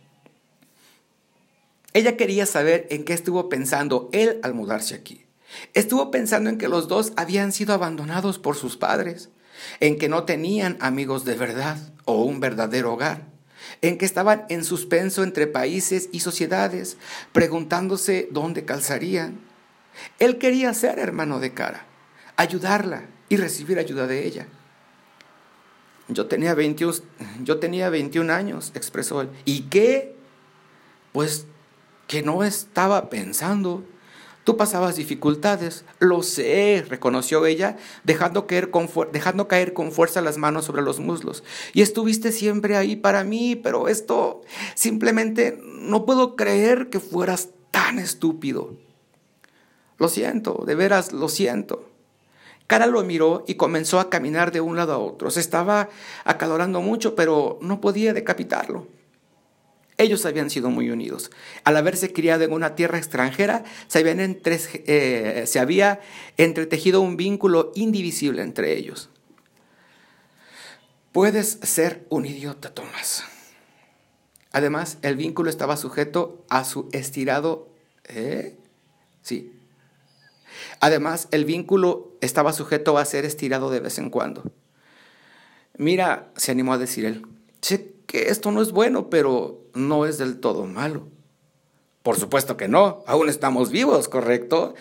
Ella 1.92 2.16
quería 2.16 2.46
saber 2.46 2.86
en 2.90 3.04
qué 3.04 3.12
estuvo 3.12 3.48
pensando 3.48 4.08
él 4.12 4.38
al 4.42 4.54
mudarse 4.54 4.94
aquí. 4.94 5.26
Estuvo 5.74 6.10
pensando 6.10 6.48
en 6.50 6.58
que 6.58 6.68
los 6.68 6.88
dos 6.88 7.12
habían 7.16 7.52
sido 7.52 7.74
abandonados 7.74 8.38
por 8.38 8.56
sus 8.56 8.76
padres, 8.76 9.30
en 9.80 9.98
que 9.98 10.08
no 10.08 10.24
tenían 10.24 10.76
amigos 10.80 11.24
de 11.24 11.34
verdad 11.34 11.92
o 12.04 12.22
un 12.22 12.40
verdadero 12.40 12.92
hogar, 12.92 13.26
en 13.82 13.98
que 13.98 14.04
estaban 14.04 14.46
en 14.48 14.64
suspenso 14.64 15.24
entre 15.24 15.46
países 15.46 16.08
y 16.12 16.20
sociedades, 16.20 16.96
preguntándose 17.32 18.28
dónde 18.30 18.64
calzarían. 18.64 19.40
Él 20.18 20.38
quería 20.38 20.72
ser 20.72 20.98
hermano 20.98 21.40
de 21.40 21.52
cara, 21.52 21.86
ayudarla 22.36 23.04
y 23.28 23.36
recibir 23.36 23.78
ayuda 23.78 24.06
de 24.06 24.26
ella. 24.26 24.46
Yo 26.08 26.26
tenía 26.26 26.54
21, 26.54 26.92
yo 27.42 27.58
tenía 27.58 27.90
21 27.90 28.32
años, 28.32 28.72
expresó 28.74 29.20
él. 29.20 29.30
¿Y 29.44 29.62
qué? 29.62 30.16
Pues 31.12 31.46
que 32.10 32.24
no 32.24 32.42
estaba 32.42 33.08
pensando. 33.08 33.84
Tú 34.42 34.56
pasabas 34.56 34.96
dificultades, 34.96 35.84
lo 36.00 36.24
sé, 36.24 36.84
reconoció 36.88 37.46
ella, 37.46 37.76
dejando 38.02 38.48
caer, 38.48 38.72
con 38.72 38.88
dejando 39.12 39.46
caer 39.46 39.74
con 39.74 39.92
fuerza 39.92 40.20
las 40.20 40.36
manos 40.36 40.64
sobre 40.64 40.82
los 40.82 40.98
muslos. 40.98 41.44
Y 41.72 41.82
estuviste 41.82 42.32
siempre 42.32 42.76
ahí 42.76 42.96
para 42.96 43.22
mí, 43.22 43.54
pero 43.54 43.86
esto 43.86 44.42
simplemente 44.74 45.56
no 45.62 46.04
puedo 46.04 46.34
creer 46.34 46.90
que 46.90 46.98
fueras 46.98 47.50
tan 47.70 48.00
estúpido. 48.00 48.74
Lo 49.96 50.08
siento, 50.08 50.64
de 50.66 50.74
veras 50.74 51.12
lo 51.12 51.28
siento. 51.28 51.88
Cara 52.66 52.86
lo 52.86 53.04
miró 53.04 53.44
y 53.46 53.54
comenzó 53.54 54.00
a 54.00 54.10
caminar 54.10 54.50
de 54.50 54.60
un 54.60 54.74
lado 54.74 54.94
a 54.94 54.98
otro. 54.98 55.30
Se 55.30 55.38
estaba 55.38 55.90
acalorando 56.24 56.80
mucho, 56.80 57.14
pero 57.14 57.60
no 57.62 57.80
podía 57.80 58.12
decapitarlo. 58.12 58.88
Ellos 59.98 60.24
habían 60.24 60.50
sido 60.50 60.70
muy 60.70 60.90
unidos. 60.90 61.30
Al 61.64 61.76
haberse 61.76 62.12
criado 62.12 62.44
en 62.44 62.52
una 62.52 62.74
tierra 62.74 62.98
extranjera, 62.98 63.64
se, 63.86 63.98
habían 63.98 64.40
eh, 64.46 65.44
se 65.46 65.58
había 65.58 66.00
entretejido 66.36 67.00
un 67.00 67.16
vínculo 67.16 67.72
indivisible 67.74 68.42
entre 68.42 68.76
ellos. 68.76 69.10
Puedes 71.12 71.58
ser 71.62 72.06
un 72.08 72.24
idiota, 72.24 72.72
Tomás. 72.72 73.24
Además, 74.52 74.98
el 75.02 75.16
vínculo 75.16 75.50
estaba 75.50 75.76
sujeto 75.76 76.44
a 76.48 76.64
su 76.64 76.88
estirado... 76.92 77.68
¿Eh? 78.04 78.56
Sí. 79.22 79.52
Además, 80.80 81.28
el 81.30 81.44
vínculo 81.44 82.12
estaba 82.20 82.52
sujeto 82.52 82.98
a 82.98 83.04
ser 83.04 83.24
estirado 83.24 83.70
de 83.70 83.80
vez 83.80 83.98
en 83.98 84.10
cuando. 84.10 84.50
Mira, 85.76 86.30
se 86.36 86.52
animó 86.52 86.72
a 86.74 86.78
decir 86.78 87.04
él, 87.04 87.26
sé 87.60 87.94
que 88.06 88.28
esto 88.28 88.50
no 88.50 88.60
es 88.60 88.72
bueno, 88.72 89.08
pero 89.08 89.59
no 89.74 90.06
es 90.06 90.18
del 90.18 90.40
todo 90.40 90.66
malo. 90.66 91.08
Por 92.02 92.18
supuesto 92.18 92.56
que 92.56 92.66
no, 92.66 93.04
aún 93.06 93.28
estamos 93.28 93.70
vivos, 93.70 94.08
¿correcto? 94.08 94.74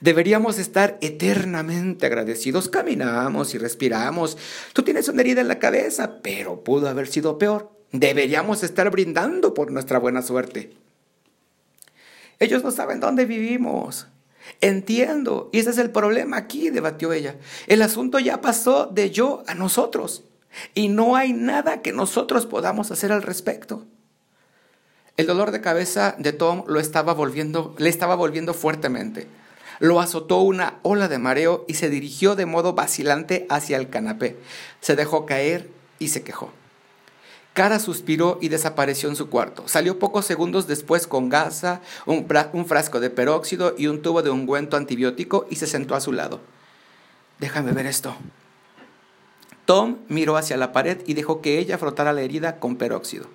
Deberíamos 0.00 0.58
estar 0.58 0.96
eternamente 1.02 2.06
agradecidos. 2.06 2.70
Caminamos 2.70 3.54
y 3.54 3.58
respiramos. 3.58 4.38
Tú 4.72 4.82
tienes 4.82 5.06
una 5.08 5.20
herida 5.20 5.42
en 5.42 5.48
la 5.48 5.58
cabeza, 5.58 6.22
pero 6.22 6.64
pudo 6.64 6.88
haber 6.88 7.08
sido 7.08 7.36
peor. 7.36 7.70
Deberíamos 7.92 8.62
estar 8.62 8.90
brindando 8.90 9.52
por 9.52 9.70
nuestra 9.70 9.98
buena 9.98 10.22
suerte. 10.22 10.72
Ellos 12.38 12.64
no 12.64 12.70
saben 12.70 13.00
dónde 13.00 13.26
vivimos. 13.26 14.08
Entiendo, 14.60 15.50
y 15.52 15.58
ese 15.58 15.70
es 15.70 15.78
el 15.78 15.90
problema 15.90 16.36
aquí, 16.36 16.70
debatió 16.70 17.12
ella. 17.12 17.36
El 17.66 17.82
asunto 17.82 18.18
ya 18.18 18.40
pasó 18.40 18.86
de 18.86 19.10
yo 19.10 19.44
a 19.46 19.54
nosotros, 19.54 20.24
y 20.74 20.88
no 20.88 21.16
hay 21.16 21.32
nada 21.32 21.82
que 21.82 21.92
nosotros 21.92 22.46
podamos 22.46 22.90
hacer 22.90 23.12
al 23.12 23.22
respecto. 23.22 23.86
El 25.18 25.26
dolor 25.26 25.50
de 25.50 25.60
cabeza 25.60 26.14
de 26.18 26.32
Tom 26.32 26.64
lo 26.66 26.80
estaba 26.80 27.12
volviendo, 27.12 27.74
le 27.76 27.90
estaba 27.90 28.14
volviendo 28.14 28.54
fuertemente. 28.54 29.26
Lo 29.78 30.00
azotó 30.00 30.38
una 30.38 30.78
ola 30.82 31.08
de 31.08 31.18
mareo 31.18 31.64
y 31.68 31.74
se 31.74 31.90
dirigió 31.90 32.34
de 32.34 32.46
modo 32.46 32.72
vacilante 32.72 33.46
hacia 33.50 33.76
el 33.76 33.90
canapé. 33.90 34.38
Se 34.80 34.96
dejó 34.96 35.26
caer 35.26 35.68
y 35.98 36.08
se 36.08 36.22
quejó. 36.22 36.50
Cara 37.52 37.78
suspiró 37.78 38.38
y 38.40 38.48
desapareció 38.48 39.10
en 39.10 39.16
su 39.16 39.28
cuarto. 39.28 39.68
Salió 39.68 39.98
pocos 39.98 40.24
segundos 40.24 40.66
después 40.66 41.06
con 41.06 41.28
gasa, 41.28 41.82
un, 42.06 42.26
un, 42.54 42.66
frasco 42.66 42.98
de 42.98 43.10
peróxido 43.10 43.74
y 43.76 43.88
un 43.88 44.00
tubo 44.00 44.22
de 44.22 44.30
ungüento 44.30 44.78
antibiótico 44.78 45.46
y 45.50 45.56
se 45.56 45.66
sentó 45.66 45.94
a 45.94 46.00
su 46.00 46.12
lado. 46.12 46.40
Déjame 47.38 47.72
ver 47.72 47.84
esto. 47.84 48.16
Tom 49.66 49.98
miró 50.08 50.38
hacia 50.38 50.56
la 50.56 50.72
pared 50.72 51.02
y 51.06 51.12
dejó 51.12 51.42
que 51.42 51.58
ella 51.58 51.76
frotara 51.76 52.14
la 52.14 52.22
herida 52.22 52.58
con 52.58 52.76
peróxido. 52.76 53.26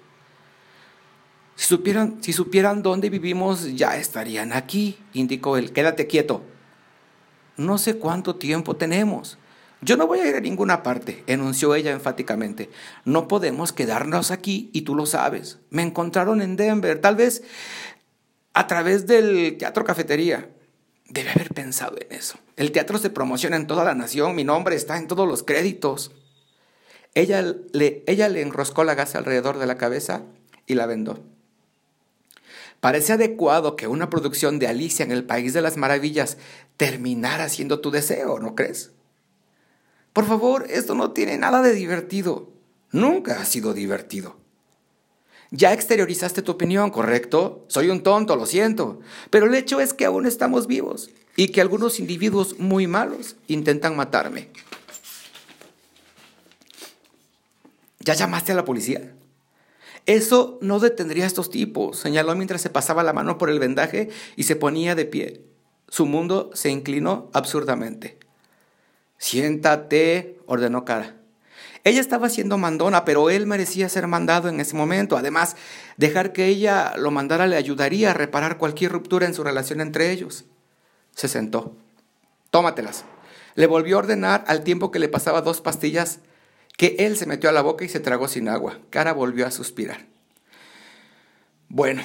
Si 1.58 1.66
supieran, 1.66 2.20
si 2.22 2.34
supieran 2.34 2.84
dónde 2.84 3.10
vivimos, 3.10 3.76
ya 3.76 3.98
estarían 3.98 4.54
aquí, 4.54 5.00
indicó 5.14 5.58
él. 5.58 5.74
Quédate 5.74 6.06
quieto. 6.06 6.44
No 7.58 7.80
sé 7.80 7.98
cuánto 7.98 8.36
tiempo 8.36 8.76
tenemos. 8.76 9.40
Yo 9.82 9.98
no 9.98 10.06
voy 10.06 10.20
a 10.20 10.28
ir 10.28 10.36
a 10.36 10.40
ninguna 10.40 10.84
parte, 10.84 11.24
enunció 11.26 11.74
ella 11.74 11.92
enfáticamente. 11.92 12.70
No 13.06 13.28
podemos 13.28 13.74
quedarnos 13.74 14.30
aquí 14.30 14.70
y 14.72 14.84
tú 14.84 14.94
lo 14.94 15.08
sabes. 15.08 15.58
Me 15.72 15.82
encontraron 15.82 16.44
en 16.44 16.58
Denver, 16.58 17.02
tal 17.02 17.16
vez 17.16 17.42
a 18.54 18.68
través 18.68 19.08
del 19.08 19.58
teatro 19.58 19.84
cafetería. 19.84 20.52
Debe 21.10 21.32
haber 21.32 21.56
pensado 21.56 21.98
en 22.00 22.16
eso. 22.16 22.38
El 22.56 22.72
teatro 22.72 23.00
se 23.00 23.10
promociona 23.10 23.56
en 23.56 23.66
toda 23.66 23.84
la 23.84 23.96
nación, 23.96 24.36
mi 24.36 24.44
nombre 24.44 24.76
está 24.76 24.98
en 24.98 25.08
todos 25.08 25.28
los 25.28 25.42
créditos. 25.42 26.12
Ella 27.16 27.44
le, 27.74 28.04
ella 28.06 28.30
le 28.30 28.42
enroscó 28.44 28.84
la 28.84 28.94
gasa 28.94 29.18
alrededor 29.18 29.58
de 29.58 29.66
la 29.66 29.78
cabeza 29.78 30.22
y 30.68 30.76
la 30.76 30.86
vendó. 30.86 31.37
Parece 32.80 33.14
adecuado 33.14 33.76
que 33.76 33.88
una 33.88 34.10
producción 34.10 34.60
de 34.60 34.68
Alicia 34.68 35.04
en 35.04 35.12
el 35.12 35.24
País 35.24 35.54
de 35.54 35.62
las 35.62 35.78
Maravillas 35.78 36.38
terminara 36.78 37.50
siendo 37.50 37.80
tu 37.80 37.90
deseo, 37.90 38.40
¿no 38.40 38.56
crees? 38.56 38.92
Por 40.14 40.26
favor, 40.26 40.66
esto 40.70 40.96
no 40.96 41.12
tiene 41.12 41.38
nada 41.38 41.62
de 41.62 41.74
divertido. 41.74 42.50
Nunca 42.92 43.42
ha 43.42 43.46
sido 43.46 43.74
divertido. 43.74 44.38
Ya 45.52 45.74
exteriorizaste 45.74 46.42
tu 46.42 46.52
opinión, 46.52 46.90
¿correcto? 46.90 47.66
Soy 47.68 47.90
un 47.90 48.04
tonto, 48.04 48.36
lo 48.36 48.46
siento. 48.46 49.00
Pero 49.30 49.46
el 49.46 49.56
hecho 49.56 49.80
es 49.80 49.94
que 49.94 50.06
aún 50.06 50.26
estamos 50.26 50.68
vivos 50.68 51.10
y 51.36 51.50
que 51.50 51.62
algunos 51.62 52.00
individuos 52.00 52.60
muy 52.60 52.88
malos 52.88 53.38
intentan 53.48 53.96
matarme. 53.96 54.50
¿Ya 58.00 58.14
llamaste 58.14 58.52
a 58.52 58.56
la 58.56 58.66
policía? 58.66 59.17
Eso 60.08 60.58
no 60.62 60.80
detendría 60.80 61.26
a 61.26 61.28
estos 61.28 61.50
tipos, 61.50 62.00
señaló 62.00 62.34
mientras 62.34 62.62
se 62.62 62.70
pasaba 62.70 63.04
la 63.04 63.12
mano 63.12 63.38
por 63.38 63.50
el 63.50 63.60
vendaje 63.60 64.10
y 64.38 64.44
se 64.44 64.56
ponía 64.56 64.96
de 64.96 65.06
pie. 65.06 65.44
su 65.90 66.06
mundo 66.06 66.50
se 66.54 66.70
inclinó 66.70 67.30
absurdamente. 67.34 68.18
Siéntate, 69.18 70.40
ordenó 70.46 70.84
Cara. 70.84 71.16
Ella 71.84 72.02
estaba 72.02 72.30
siendo 72.30 72.58
mandona, 72.58 73.06
pero 73.06 73.30
él 73.30 73.48
merecía 73.48 73.88
ser 73.88 74.08
mandado 74.08 74.50
en 74.50 74.60
ese 74.60 74.76
momento. 74.76 75.16
Además, 75.16 75.56
dejar 75.96 76.34
que 76.34 76.48
ella 76.48 76.94
lo 76.98 77.12
mandara 77.12 77.48
le 77.48 77.56
ayudaría 77.56 78.12
a 78.12 78.14
reparar 78.14 78.58
cualquier 78.58 78.92
ruptura 78.92 79.26
en 79.26 79.34
su 79.34 79.44
relación 79.44 79.80
entre 79.80 80.12
ellos. 80.12 80.46
Se 81.16 81.28
sentó. 81.30 81.78
Tómatelas. 82.50 83.06
Le 83.56 83.68
volvió 83.68 83.96
a 83.96 84.00
ordenar 84.00 84.44
al 84.48 84.64
tiempo 84.64 84.92
que 84.92 85.00
le 85.00 85.10
pasaba 85.10 85.42
dos 85.42 85.62
pastillas 85.62 86.20
que 86.78 86.96
él 87.00 87.18
se 87.18 87.26
metió 87.26 87.50
a 87.50 87.54
la 87.54 87.62
boca 87.62 87.84
y 87.84 87.90
se 87.90 88.00
tragó 88.00 88.28
sin 88.28 88.48
agua. 88.48 88.80
Cara 88.92 89.12
volvió 89.12 89.46
a 89.46 89.52
suspirar. 89.52 90.06
Bueno, 91.68 92.02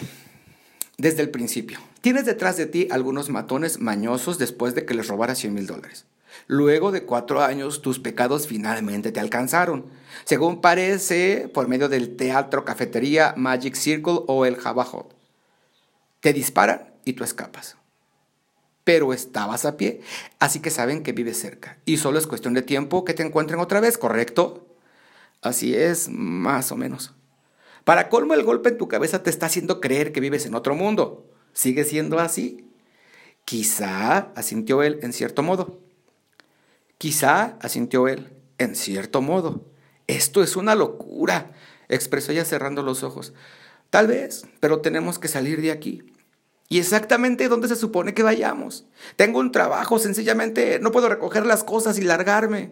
desde 0.97 1.23
el 1.23 1.31
principio. 1.31 1.79
Tienes 2.01 2.25
detrás 2.25 2.57
de 2.57 2.67
ti 2.67 2.89
algunos 2.91 3.29
matones 3.29 3.81
mañosos 3.81 4.39
después 4.39 4.75
de 4.75 4.85
que 4.85 4.95
les 4.95 5.07
robaras 5.07 5.39
100 5.39 5.55
mil 5.55 5.67
dólares. 5.67 6.07
Luego 6.47 6.91
de 6.91 7.05
cuatro 7.05 7.43
años, 7.43 7.83
tus 7.83 7.99
pecados 7.99 8.47
finalmente 8.47 9.13
te 9.13 9.21
alcanzaron. 9.21 9.87
Según 10.25 10.61
parece, 10.61 11.51
por 11.53 11.69
medio 11.69 11.89
del 11.89 12.17
teatro, 12.17 12.65
cafetería, 12.65 13.35
Magic 13.37 13.75
Circle 13.75 14.21
o 14.27 14.47
el 14.47 14.57
Java 14.57 14.85
Hot. 14.85 15.15
Te 16.21 16.33
disparan 16.33 16.95
y 17.05 17.13
tú 17.13 17.25
escapas. 17.25 17.77
Pero 18.85 19.13
estabas 19.13 19.65
a 19.65 19.77
pie, 19.77 20.01
así 20.39 20.61
que 20.61 20.71
saben 20.71 21.03
que 21.03 21.13
vives 21.13 21.39
cerca. 21.39 21.79
Y 21.85 21.99
solo 21.99 22.19
es 22.19 22.27
cuestión 22.27 22.55
de 22.55 22.63
tiempo 22.63 23.05
que 23.05 23.15
te 23.15 23.23
encuentren 23.23 23.61
otra 23.61 23.81
vez, 23.81 23.97
¿correcto? 23.97 24.67
Así 25.41 25.75
es, 25.75 26.09
más 26.09 26.73
o 26.73 26.77
menos. 26.77 27.15
Para 27.85 28.09
colmo, 28.09 28.35
el 28.35 28.45
golpe 28.45 28.71
en 28.71 28.79
tu 28.79 28.89
cabeza 28.89 29.23
te 29.23 29.31
está 29.31 29.47
haciendo 29.47 29.81
creer 29.81 30.13
que 30.13 30.21
vives 30.21 30.47
en 30.47 30.55
otro 30.55 30.75
mundo. 30.75 31.27
¿Sigue 31.53 31.85
siendo 31.85 32.19
así? 32.19 32.69
Quizá, 33.45 34.33
asintió 34.37 34.83
él 34.83 35.01
en 35.03 35.13
cierto 35.13 35.43
modo. 35.43 35.81
Quizá, 36.99 37.57
asintió 37.61 38.07
él, 38.07 38.33
en 38.59 38.77
cierto 38.77 39.21
modo. 39.21 39.67
Esto 40.07 40.43
es 40.43 40.57
una 40.57 40.75
locura, 40.75 41.53
expresó 41.89 42.33
ella 42.33 42.45
cerrando 42.45 42.83
los 42.83 43.03
ojos. 43.03 43.33
Tal 43.91 44.07
vez, 44.07 44.47
pero 44.61 44.81
tenemos 44.81 45.19
que 45.19 45.29
salir 45.29 45.61
de 45.61 45.73
aquí. 45.73 46.12
¿Y 46.73 46.79
exactamente 46.79 47.51
dónde 47.51 47.69
se 47.69 47.77
supone 47.77 48.15
que 48.15 48.23
vayamos? 48.23 48.87
Tengo 49.17 49.41
un 49.41 49.53
trabajo, 49.53 49.99
sencillamente 49.99 50.79
no 50.79 50.91
puedo 50.91 51.07
recoger 51.11 51.45
las 51.45 51.65
cosas 51.65 51.99
y 51.99 52.01
largarme. 52.01 52.71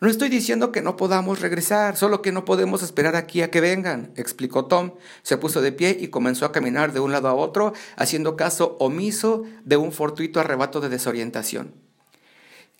No 0.00 0.08
estoy 0.08 0.28
diciendo 0.28 0.72
que 0.72 0.82
no 0.82 0.96
podamos 0.96 1.40
regresar, 1.40 1.96
solo 1.96 2.20
que 2.20 2.32
no 2.32 2.44
podemos 2.44 2.82
esperar 2.82 3.14
aquí 3.14 3.42
a 3.42 3.50
que 3.52 3.60
vengan, 3.60 4.10
explicó 4.16 4.64
Tom. 4.64 4.94
Se 5.22 5.36
puso 5.36 5.60
de 5.60 5.70
pie 5.70 5.96
y 6.00 6.08
comenzó 6.08 6.46
a 6.46 6.50
caminar 6.50 6.92
de 6.92 6.98
un 6.98 7.12
lado 7.12 7.28
a 7.28 7.34
otro, 7.34 7.74
haciendo 7.94 8.34
caso 8.34 8.76
omiso 8.80 9.44
de 9.64 9.76
un 9.76 9.92
fortuito 9.92 10.40
arrebato 10.40 10.80
de 10.80 10.88
desorientación. 10.88 11.74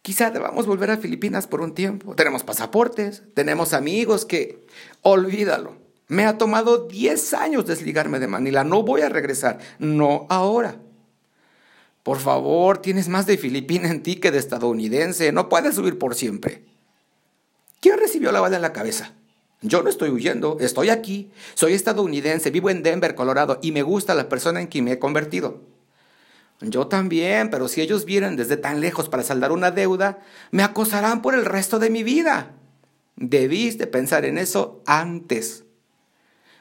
Quizá 0.03 0.33
debamos 0.33 0.67
volver 0.67 0.91
a 0.91 0.97
Filipinas 0.97 1.47
por 1.47 1.61
un 1.61 1.73
tiempo. 1.73 2.17
Tenemos 2.17 2.43
pasaportes, 2.43 3.23
tenemos 3.35 3.75
amigos 3.75 4.25
que... 4.25 4.67
Olvídalo. 5.03 5.90
Me 6.11 6.27
ha 6.27 6.39
tomado 6.39 6.89
10 6.89 7.35
años 7.35 7.67
desligarme 7.67 8.19
de 8.19 8.27
Manila. 8.27 8.65
No 8.65 8.83
voy 8.83 9.03
a 9.03 9.09
regresar. 9.09 9.61
No 9.79 10.27
ahora. 10.29 10.81
Por 12.03 12.19
favor, 12.19 12.79
tienes 12.79 13.09
más 13.09 13.27
de 13.27 13.39
filipina 13.39 13.89
en 13.89 14.03
ti 14.03 14.17
que 14.17 14.33
de 14.33 14.39
estadounidense. 14.39 15.31
No 15.31 15.49
puedes 15.49 15.77
subir 15.77 15.99
por 15.99 16.17
siempre. 16.17 16.65
¿Quién 17.81 17.97
recibió 17.97 18.33
la 18.33 18.41
bala 18.41 18.57
en 18.57 18.63
la 18.63 18.73
cabeza? 18.73 19.13
Yo 19.63 19.85
no 19.85 19.89
estoy 19.89 20.11
huyendo, 20.11 20.57
estoy 20.59 20.89
aquí. 20.89 21.31
Soy 21.55 21.75
estadounidense, 21.75 22.51
vivo 22.51 22.71
en 22.71 22.83
Denver, 22.83 23.15
Colorado, 23.15 23.61
y 23.63 23.71
me 23.71 23.83
gusta 23.83 24.17
la 24.17 24.29
persona 24.29 24.61
en 24.61 24.67
quien 24.67 24.87
me 24.87 24.93
he 24.93 24.99
convertido. 24.99 25.61
Yo 26.61 26.89
también, 26.89 27.51
pero 27.51 27.69
si 27.69 27.83
ellos 27.83 28.05
vienen 28.05 28.35
desde 28.35 28.57
tan 28.57 28.81
lejos 28.81 29.09
para 29.09 29.23
saldar 29.23 29.53
una 29.53 29.71
deuda, 29.71 30.19
me 30.51 30.65
acosarán 30.65 31.23
por 31.23 31.37
el 31.37 31.45
resto 31.45 31.79
de 31.79 31.91
mi 31.91 32.03
vida. 32.03 32.57
Debiste 33.15 33.87
pensar 33.87 34.25
en 34.25 34.39
eso 34.39 34.83
antes. 34.87 35.67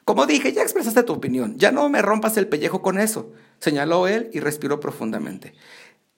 Como 0.06 0.26
dije, 0.26 0.54
ya 0.54 0.62
expresaste 0.62 1.04
tu 1.04 1.14
opinión, 1.14 1.58
ya 1.58 1.72
no 1.72 1.88
me 1.90 2.02
rompas 2.02 2.38
el 2.38 2.48
pellejo 2.48 2.82
con 2.82 3.00
eso, 3.00 3.32
señaló 3.60 4.08
él 4.08 4.30
y 4.34 4.40
respiró 4.40 4.80
profundamente. 4.80 5.54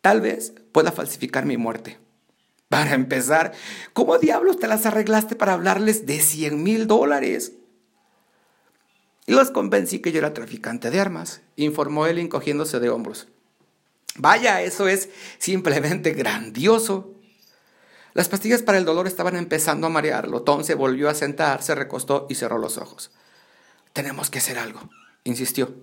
Tal 0.01 0.21
vez 0.21 0.53
pueda 0.71 0.91
falsificar 0.91 1.45
mi 1.45 1.57
muerte. 1.57 1.99
Para 2.69 2.93
empezar, 2.93 3.51
¿cómo 3.93 4.17
diablos 4.17 4.57
te 4.57 4.67
las 4.67 4.85
arreglaste 4.85 5.35
para 5.35 5.53
hablarles 5.53 6.05
de 6.05 6.21
100 6.21 6.63
mil 6.63 6.87
dólares? 6.87 7.51
Los 9.27 9.51
convencí 9.51 9.99
que 9.99 10.11
yo 10.11 10.19
era 10.19 10.33
traficante 10.33 10.89
de 10.89 10.99
armas, 10.99 11.41
informó 11.55 12.07
él 12.07 12.17
encogiéndose 12.17 12.79
de 12.79 12.89
hombros. 12.89 13.27
Vaya, 14.17 14.61
eso 14.61 14.87
es 14.87 15.09
simplemente 15.37 16.11
grandioso. 16.11 17.13
Las 18.13 18.27
pastillas 18.27 18.61
para 18.61 18.77
el 18.77 18.85
dolor 18.85 19.07
estaban 19.07 19.35
empezando 19.35 19.87
a 19.87 19.89
marearlo. 19.89 20.41
Tom 20.41 20.63
se 20.63 20.75
volvió 20.75 21.09
a 21.09 21.13
sentar, 21.13 21.63
se 21.63 21.75
recostó 21.75 22.25
y 22.29 22.35
cerró 22.35 22.57
los 22.57 22.77
ojos. 22.77 23.11
Tenemos 23.93 24.29
que 24.29 24.39
hacer 24.39 24.57
algo, 24.57 24.89
insistió. 25.23 25.73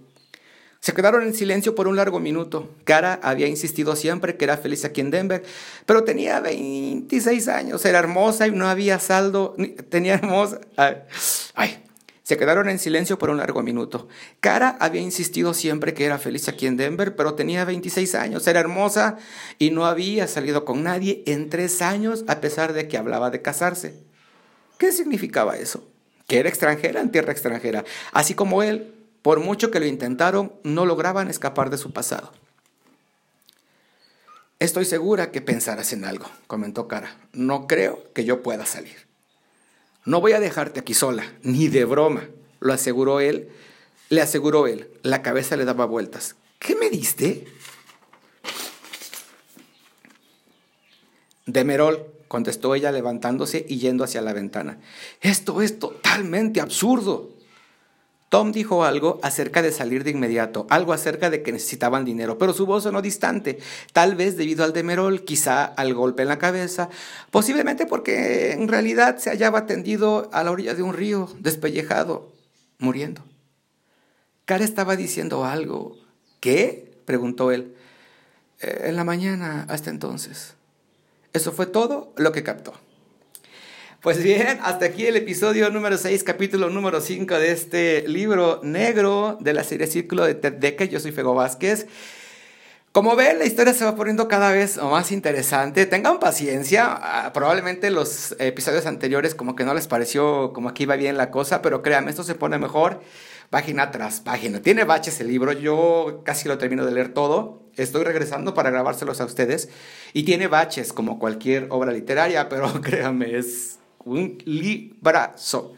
Se 0.81 0.95
quedaron 0.95 1.25
en 1.25 1.35
silencio 1.35 1.75
por 1.75 1.89
un 1.89 1.97
largo 1.97 2.21
minuto. 2.21 2.71
Cara 2.85 3.19
había 3.23 3.49
insistido 3.49 3.97
siempre 3.97 4.37
que 4.37 4.45
era 4.45 4.57
feliz 4.57 4.85
aquí 4.85 5.01
en 5.01 5.11
Denver, 5.11 5.43
pero 5.87 6.05
tenía 6.05 6.41
26 6.41 7.49
años, 7.49 7.85
era 7.85 7.99
hermosa 7.99 8.47
y 8.47 8.53
no 8.53 8.69
había 8.69 8.99
saldo. 9.01 9.57
Tenía 9.91 10.15
hermosa. 10.15 10.61
Ay, 11.55 11.85
se 12.29 12.37
quedaron 12.37 12.69
en 12.69 12.79
silencio 12.79 13.19
por 13.19 13.31
un 13.31 13.39
largo 13.39 13.63
minuto. 13.63 14.07
Cara 14.41 14.77
había 14.81 15.01
insistido 15.01 15.55
siempre 15.55 15.95
que 15.95 16.05
era 16.05 16.19
feliz 16.19 16.47
aquí 16.47 16.67
en 16.67 16.77
Denver, 16.77 17.17
pero 17.17 17.33
tenía 17.33 17.65
26 17.65 18.15
años, 18.15 18.47
era 18.47 18.61
hermosa 18.61 19.17
y 19.59 19.71
no 19.71 19.87
había 19.87 20.29
salido 20.29 20.67
con 20.67 20.83
nadie 20.83 21.23
en 21.27 21.49
tres 21.49 21.83
años 21.83 22.25
a 22.29 22.41
pesar 22.41 22.75
de 22.75 22.87
que 22.87 22.99
hablaba 22.99 23.31
de 23.31 23.41
casarse. 23.41 23.95
¿Qué 24.77 24.93
significaba 24.93 25.57
eso? 25.57 25.89
Que 26.29 26.39
era 26.39 26.49
extranjera 26.49 27.01
en 27.01 27.11
tierra 27.11 27.33
extranjera, 27.33 27.85
así 28.13 28.35
como 28.35 28.63
él, 28.63 28.95
por 29.23 29.41
mucho 29.41 29.73
que 29.73 29.81
lo 29.81 29.87
intentaron, 29.87 30.53
no 30.63 30.87
lograban 30.87 31.29
escapar 31.29 31.71
de 31.71 31.79
su 31.79 31.93
pasado. 31.93 32.33
Estoy 34.61 34.85
segura 34.85 35.33
que 35.33 35.41
pensarás 35.41 35.93
en 35.93 36.05
algo, 36.05 36.27
comentó 36.47 36.87
Cara. 36.87 37.17
No 37.33 37.67
creo 37.67 38.05
que 38.13 38.25
yo 38.25 38.43
pueda 38.43 38.67
salir. 38.67 39.09
No 40.05 40.21
voy 40.21 40.33
a 40.33 40.41
dejarte 40.41 40.81
aquí 40.81 40.95
sola, 40.95 41.33
ni 41.43 41.69
de 41.69 41.85
broma, 41.85 42.29
lo 42.61 42.73
aseguró 42.73 43.21
él. 43.21 43.51
Le 44.09 44.21
aseguró 44.23 44.67
él. 44.67 44.91
La 45.03 45.23
cabeza 45.23 45.57
le 45.57 45.65
daba 45.65 45.85
vueltas. 45.85 46.35
¿Qué 46.59 46.75
me 46.75 46.91
diste? 46.91 47.45
Demerol, 51.47 52.07
contestó 52.29 52.75
ella 52.75 52.93
levantándose 52.93 53.67
y 53.69 53.79
yendo 53.79 54.05
hacia 54.05 54.23
la 54.23 54.33
ventana. 54.33 54.79
Esto 55.21 55.61
es 55.63 55.79
totalmente 55.79 56.61
absurdo. 56.61 57.31
Tom 58.29 58.53
dijo 58.53 58.85
algo 58.85 59.19
acerca 59.23 59.63
de 59.63 59.73
salir 59.73 60.05
de 60.05 60.11
inmediato, 60.11 60.67
algo 60.69 60.93
acerca 60.93 61.31
de 61.31 61.43
que 61.43 61.51
necesitaban 61.51 62.05
dinero, 62.05 62.37
pero 62.37 62.53
su 62.53 62.67
voz 62.67 62.83
sonó 62.83 63.01
distante, 63.01 63.59
tal 63.95 64.17
vez 64.17 64.37
debido 64.37 64.65
al 64.65 64.75
demerol, 64.75 65.25
quizá 65.25 65.65
al 65.65 65.95
golpe 65.95 66.23
en 66.23 66.29
la 66.29 66.39
cabeza, 66.39 66.91
posiblemente 67.31 67.87
porque 67.87 68.53
en 68.53 68.69
realidad 68.69 69.17
se 69.17 69.31
hallaba 69.31 69.65
tendido 69.65 70.29
a 70.35 70.45
la 70.45 70.51
orilla 70.51 70.75
de 70.75 70.83
un 70.83 70.93
río, 70.93 71.31
despellejado, 71.39 72.31
muriendo. 72.79 73.23
Cara 74.45 74.65
estaba 74.65 74.97
diciendo 74.97 75.45
algo. 75.45 75.97
¿Qué? 76.41 77.01
preguntó 77.07 77.51
él. 77.51 77.75
Eh, 78.61 78.85
en 78.87 78.97
la 78.97 79.05
mañana, 79.05 79.65
hasta 79.69 79.91
entonces. 79.91 80.55
Eso 81.39 81.53
fue 81.53 81.67
todo 81.67 82.13
lo 82.17 82.33
que 82.33 82.43
captó. 82.43 82.73
Pues 84.01 84.21
bien, 84.21 84.59
hasta 84.65 84.87
aquí 84.87 85.07
el 85.07 85.15
episodio 85.15 85.71
número 85.71 85.97
6, 85.97 86.25
capítulo 86.25 86.69
número 86.69 87.01
5 87.01 87.33
de 87.39 87.53
este 87.53 88.09
libro 88.09 88.59
negro 88.65 89.39
de 89.41 89.53
la 89.53 89.63
serie 89.63 89.87
Círculo 89.87 90.25
de 90.25 90.35
Ted 90.35 90.55
Decker. 90.55 90.89
Yo 90.89 90.99
soy 90.99 91.13
Fego 91.13 91.37
Vázquez. 91.37 91.87
Como 92.91 93.15
ven, 93.15 93.39
la 93.39 93.45
historia 93.45 93.73
se 93.73 93.85
va 93.85 93.95
poniendo 93.95 94.27
cada 94.27 94.51
vez 94.51 94.79
más 94.79 95.13
interesante. 95.13 95.87
Tengan 95.87 96.19
paciencia. 96.19 96.89
Ah, 96.91 97.33
probablemente 97.33 97.91
los 97.91 98.35
episodios 98.41 98.87
anteriores 98.87 99.37
como 99.37 99.55
que 99.55 99.63
no 99.63 99.75
les 99.75 99.87
pareció 99.87 100.53
como 100.53 100.75
que 100.75 100.83
iba 100.83 100.97
bien 100.97 101.17
la 101.17 101.31
cosa, 101.31 101.63
pero 101.63 101.83
créanme, 101.83 102.11
esto 102.11 102.25
se 102.25 102.35
pone 102.35 102.59
mejor 102.59 103.01
página 103.51 103.91
tras 103.91 104.21
página. 104.21 104.61
Tiene 104.61 104.85
baches 104.85 105.21
el 105.21 105.29
libro, 105.29 105.53
yo 105.53 106.23
casi 106.25 106.49
lo 106.49 106.59
termino 106.59 106.85
de 106.85 106.93
leer 106.93 107.15
todo. 107.15 107.63
Estoy 107.77 108.05
regresando 108.05 108.55
para 108.55 108.71
grabárselos 108.71 109.21
a 109.21 109.25
ustedes. 109.25 109.69
Y 110.13 110.25
tiene 110.25 110.49
baches 110.49 110.93
como 110.93 111.19
cualquier 111.19 111.67
obra 111.71 111.93
literaria, 111.93 112.49
pero 112.51 112.81
créanme, 112.81 113.37
es 113.37 113.79
un 114.05 114.39
librazo. 114.45 115.75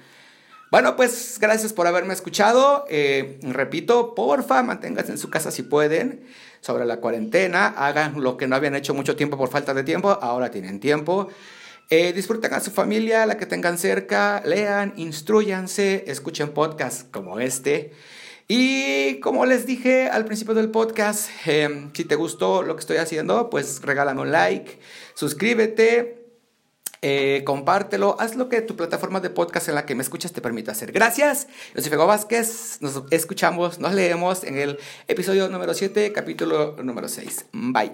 Bueno, 0.70 0.94
pues 0.94 1.38
gracias 1.40 1.72
por 1.72 1.88
haberme 1.88 2.14
escuchado. 2.14 2.84
Eh, 2.88 3.40
repito, 3.42 4.14
porfa, 4.14 4.62
manténganse 4.62 5.10
en 5.10 5.18
su 5.18 5.28
casa 5.28 5.50
si 5.50 5.64
pueden. 5.64 6.24
Sobre 6.60 6.84
la 6.84 6.98
cuarentena, 6.98 7.66
hagan 7.66 8.20
lo 8.22 8.36
que 8.36 8.46
no 8.46 8.54
habían 8.54 8.76
hecho 8.76 8.94
mucho 8.94 9.16
tiempo 9.16 9.38
por 9.38 9.48
falta 9.48 9.72
de 9.72 9.82
tiempo, 9.82 10.10
ahora 10.10 10.50
tienen 10.50 10.78
tiempo. 10.78 11.28
Eh, 11.92 12.12
disfruten 12.12 12.54
a 12.54 12.60
su 12.60 12.70
familia, 12.70 13.26
la 13.26 13.36
que 13.36 13.46
tengan 13.46 13.76
cerca, 13.76 14.42
lean, 14.46 14.92
instruyanse, 14.96 16.04
escuchen 16.06 16.50
podcasts 16.50 17.04
como 17.10 17.40
este. 17.40 17.92
Y 18.46 19.18
como 19.18 19.44
les 19.44 19.66
dije 19.66 20.08
al 20.08 20.24
principio 20.24 20.54
del 20.54 20.70
podcast, 20.70 21.30
em, 21.46 21.90
si 21.92 22.04
te 22.04 22.14
gustó 22.14 22.62
lo 22.62 22.76
que 22.76 22.80
estoy 22.80 22.98
haciendo, 22.98 23.50
pues 23.50 23.82
regálame 23.82 24.20
un 24.20 24.30
like, 24.30 24.78
suscríbete, 25.14 26.26
eh, 27.02 27.42
compártelo, 27.44 28.16
haz 28.20 28.36
lo 28.36 28.48
que 28.48 28.60
tu 28.62 28.76
plataforma 28.76 29.18
de 29.20 29.30
podcast 29.30 29.68
en 29.68 29.74
la 29.74 29.84
que 29.84 29.96
me 29.96 30.02
escuchas 30.02 30.32
te 30.32 30.40
permita 30.40 30.70
hacer. 30.72 30.92
Gracias, 30.92 31.48
yo 31.74 31.80
soy 31.80 31.90
Fego 31.90 32.06
Vázquez, 32.06 32.78
nos 32.80 33.02
escuchamos, 33.10 33.80
nos 33.80 33.94
leemos 33.94 34.44
en 34.44 34.58
el 34.58 34.78
episodio 35.08 35.48
número 35.48 35.74
7, 35.74 36.12
capítulo 36.12 36.76
número 36.82 37.08
6. 37.08 37.46
Bye. 37.52 37.92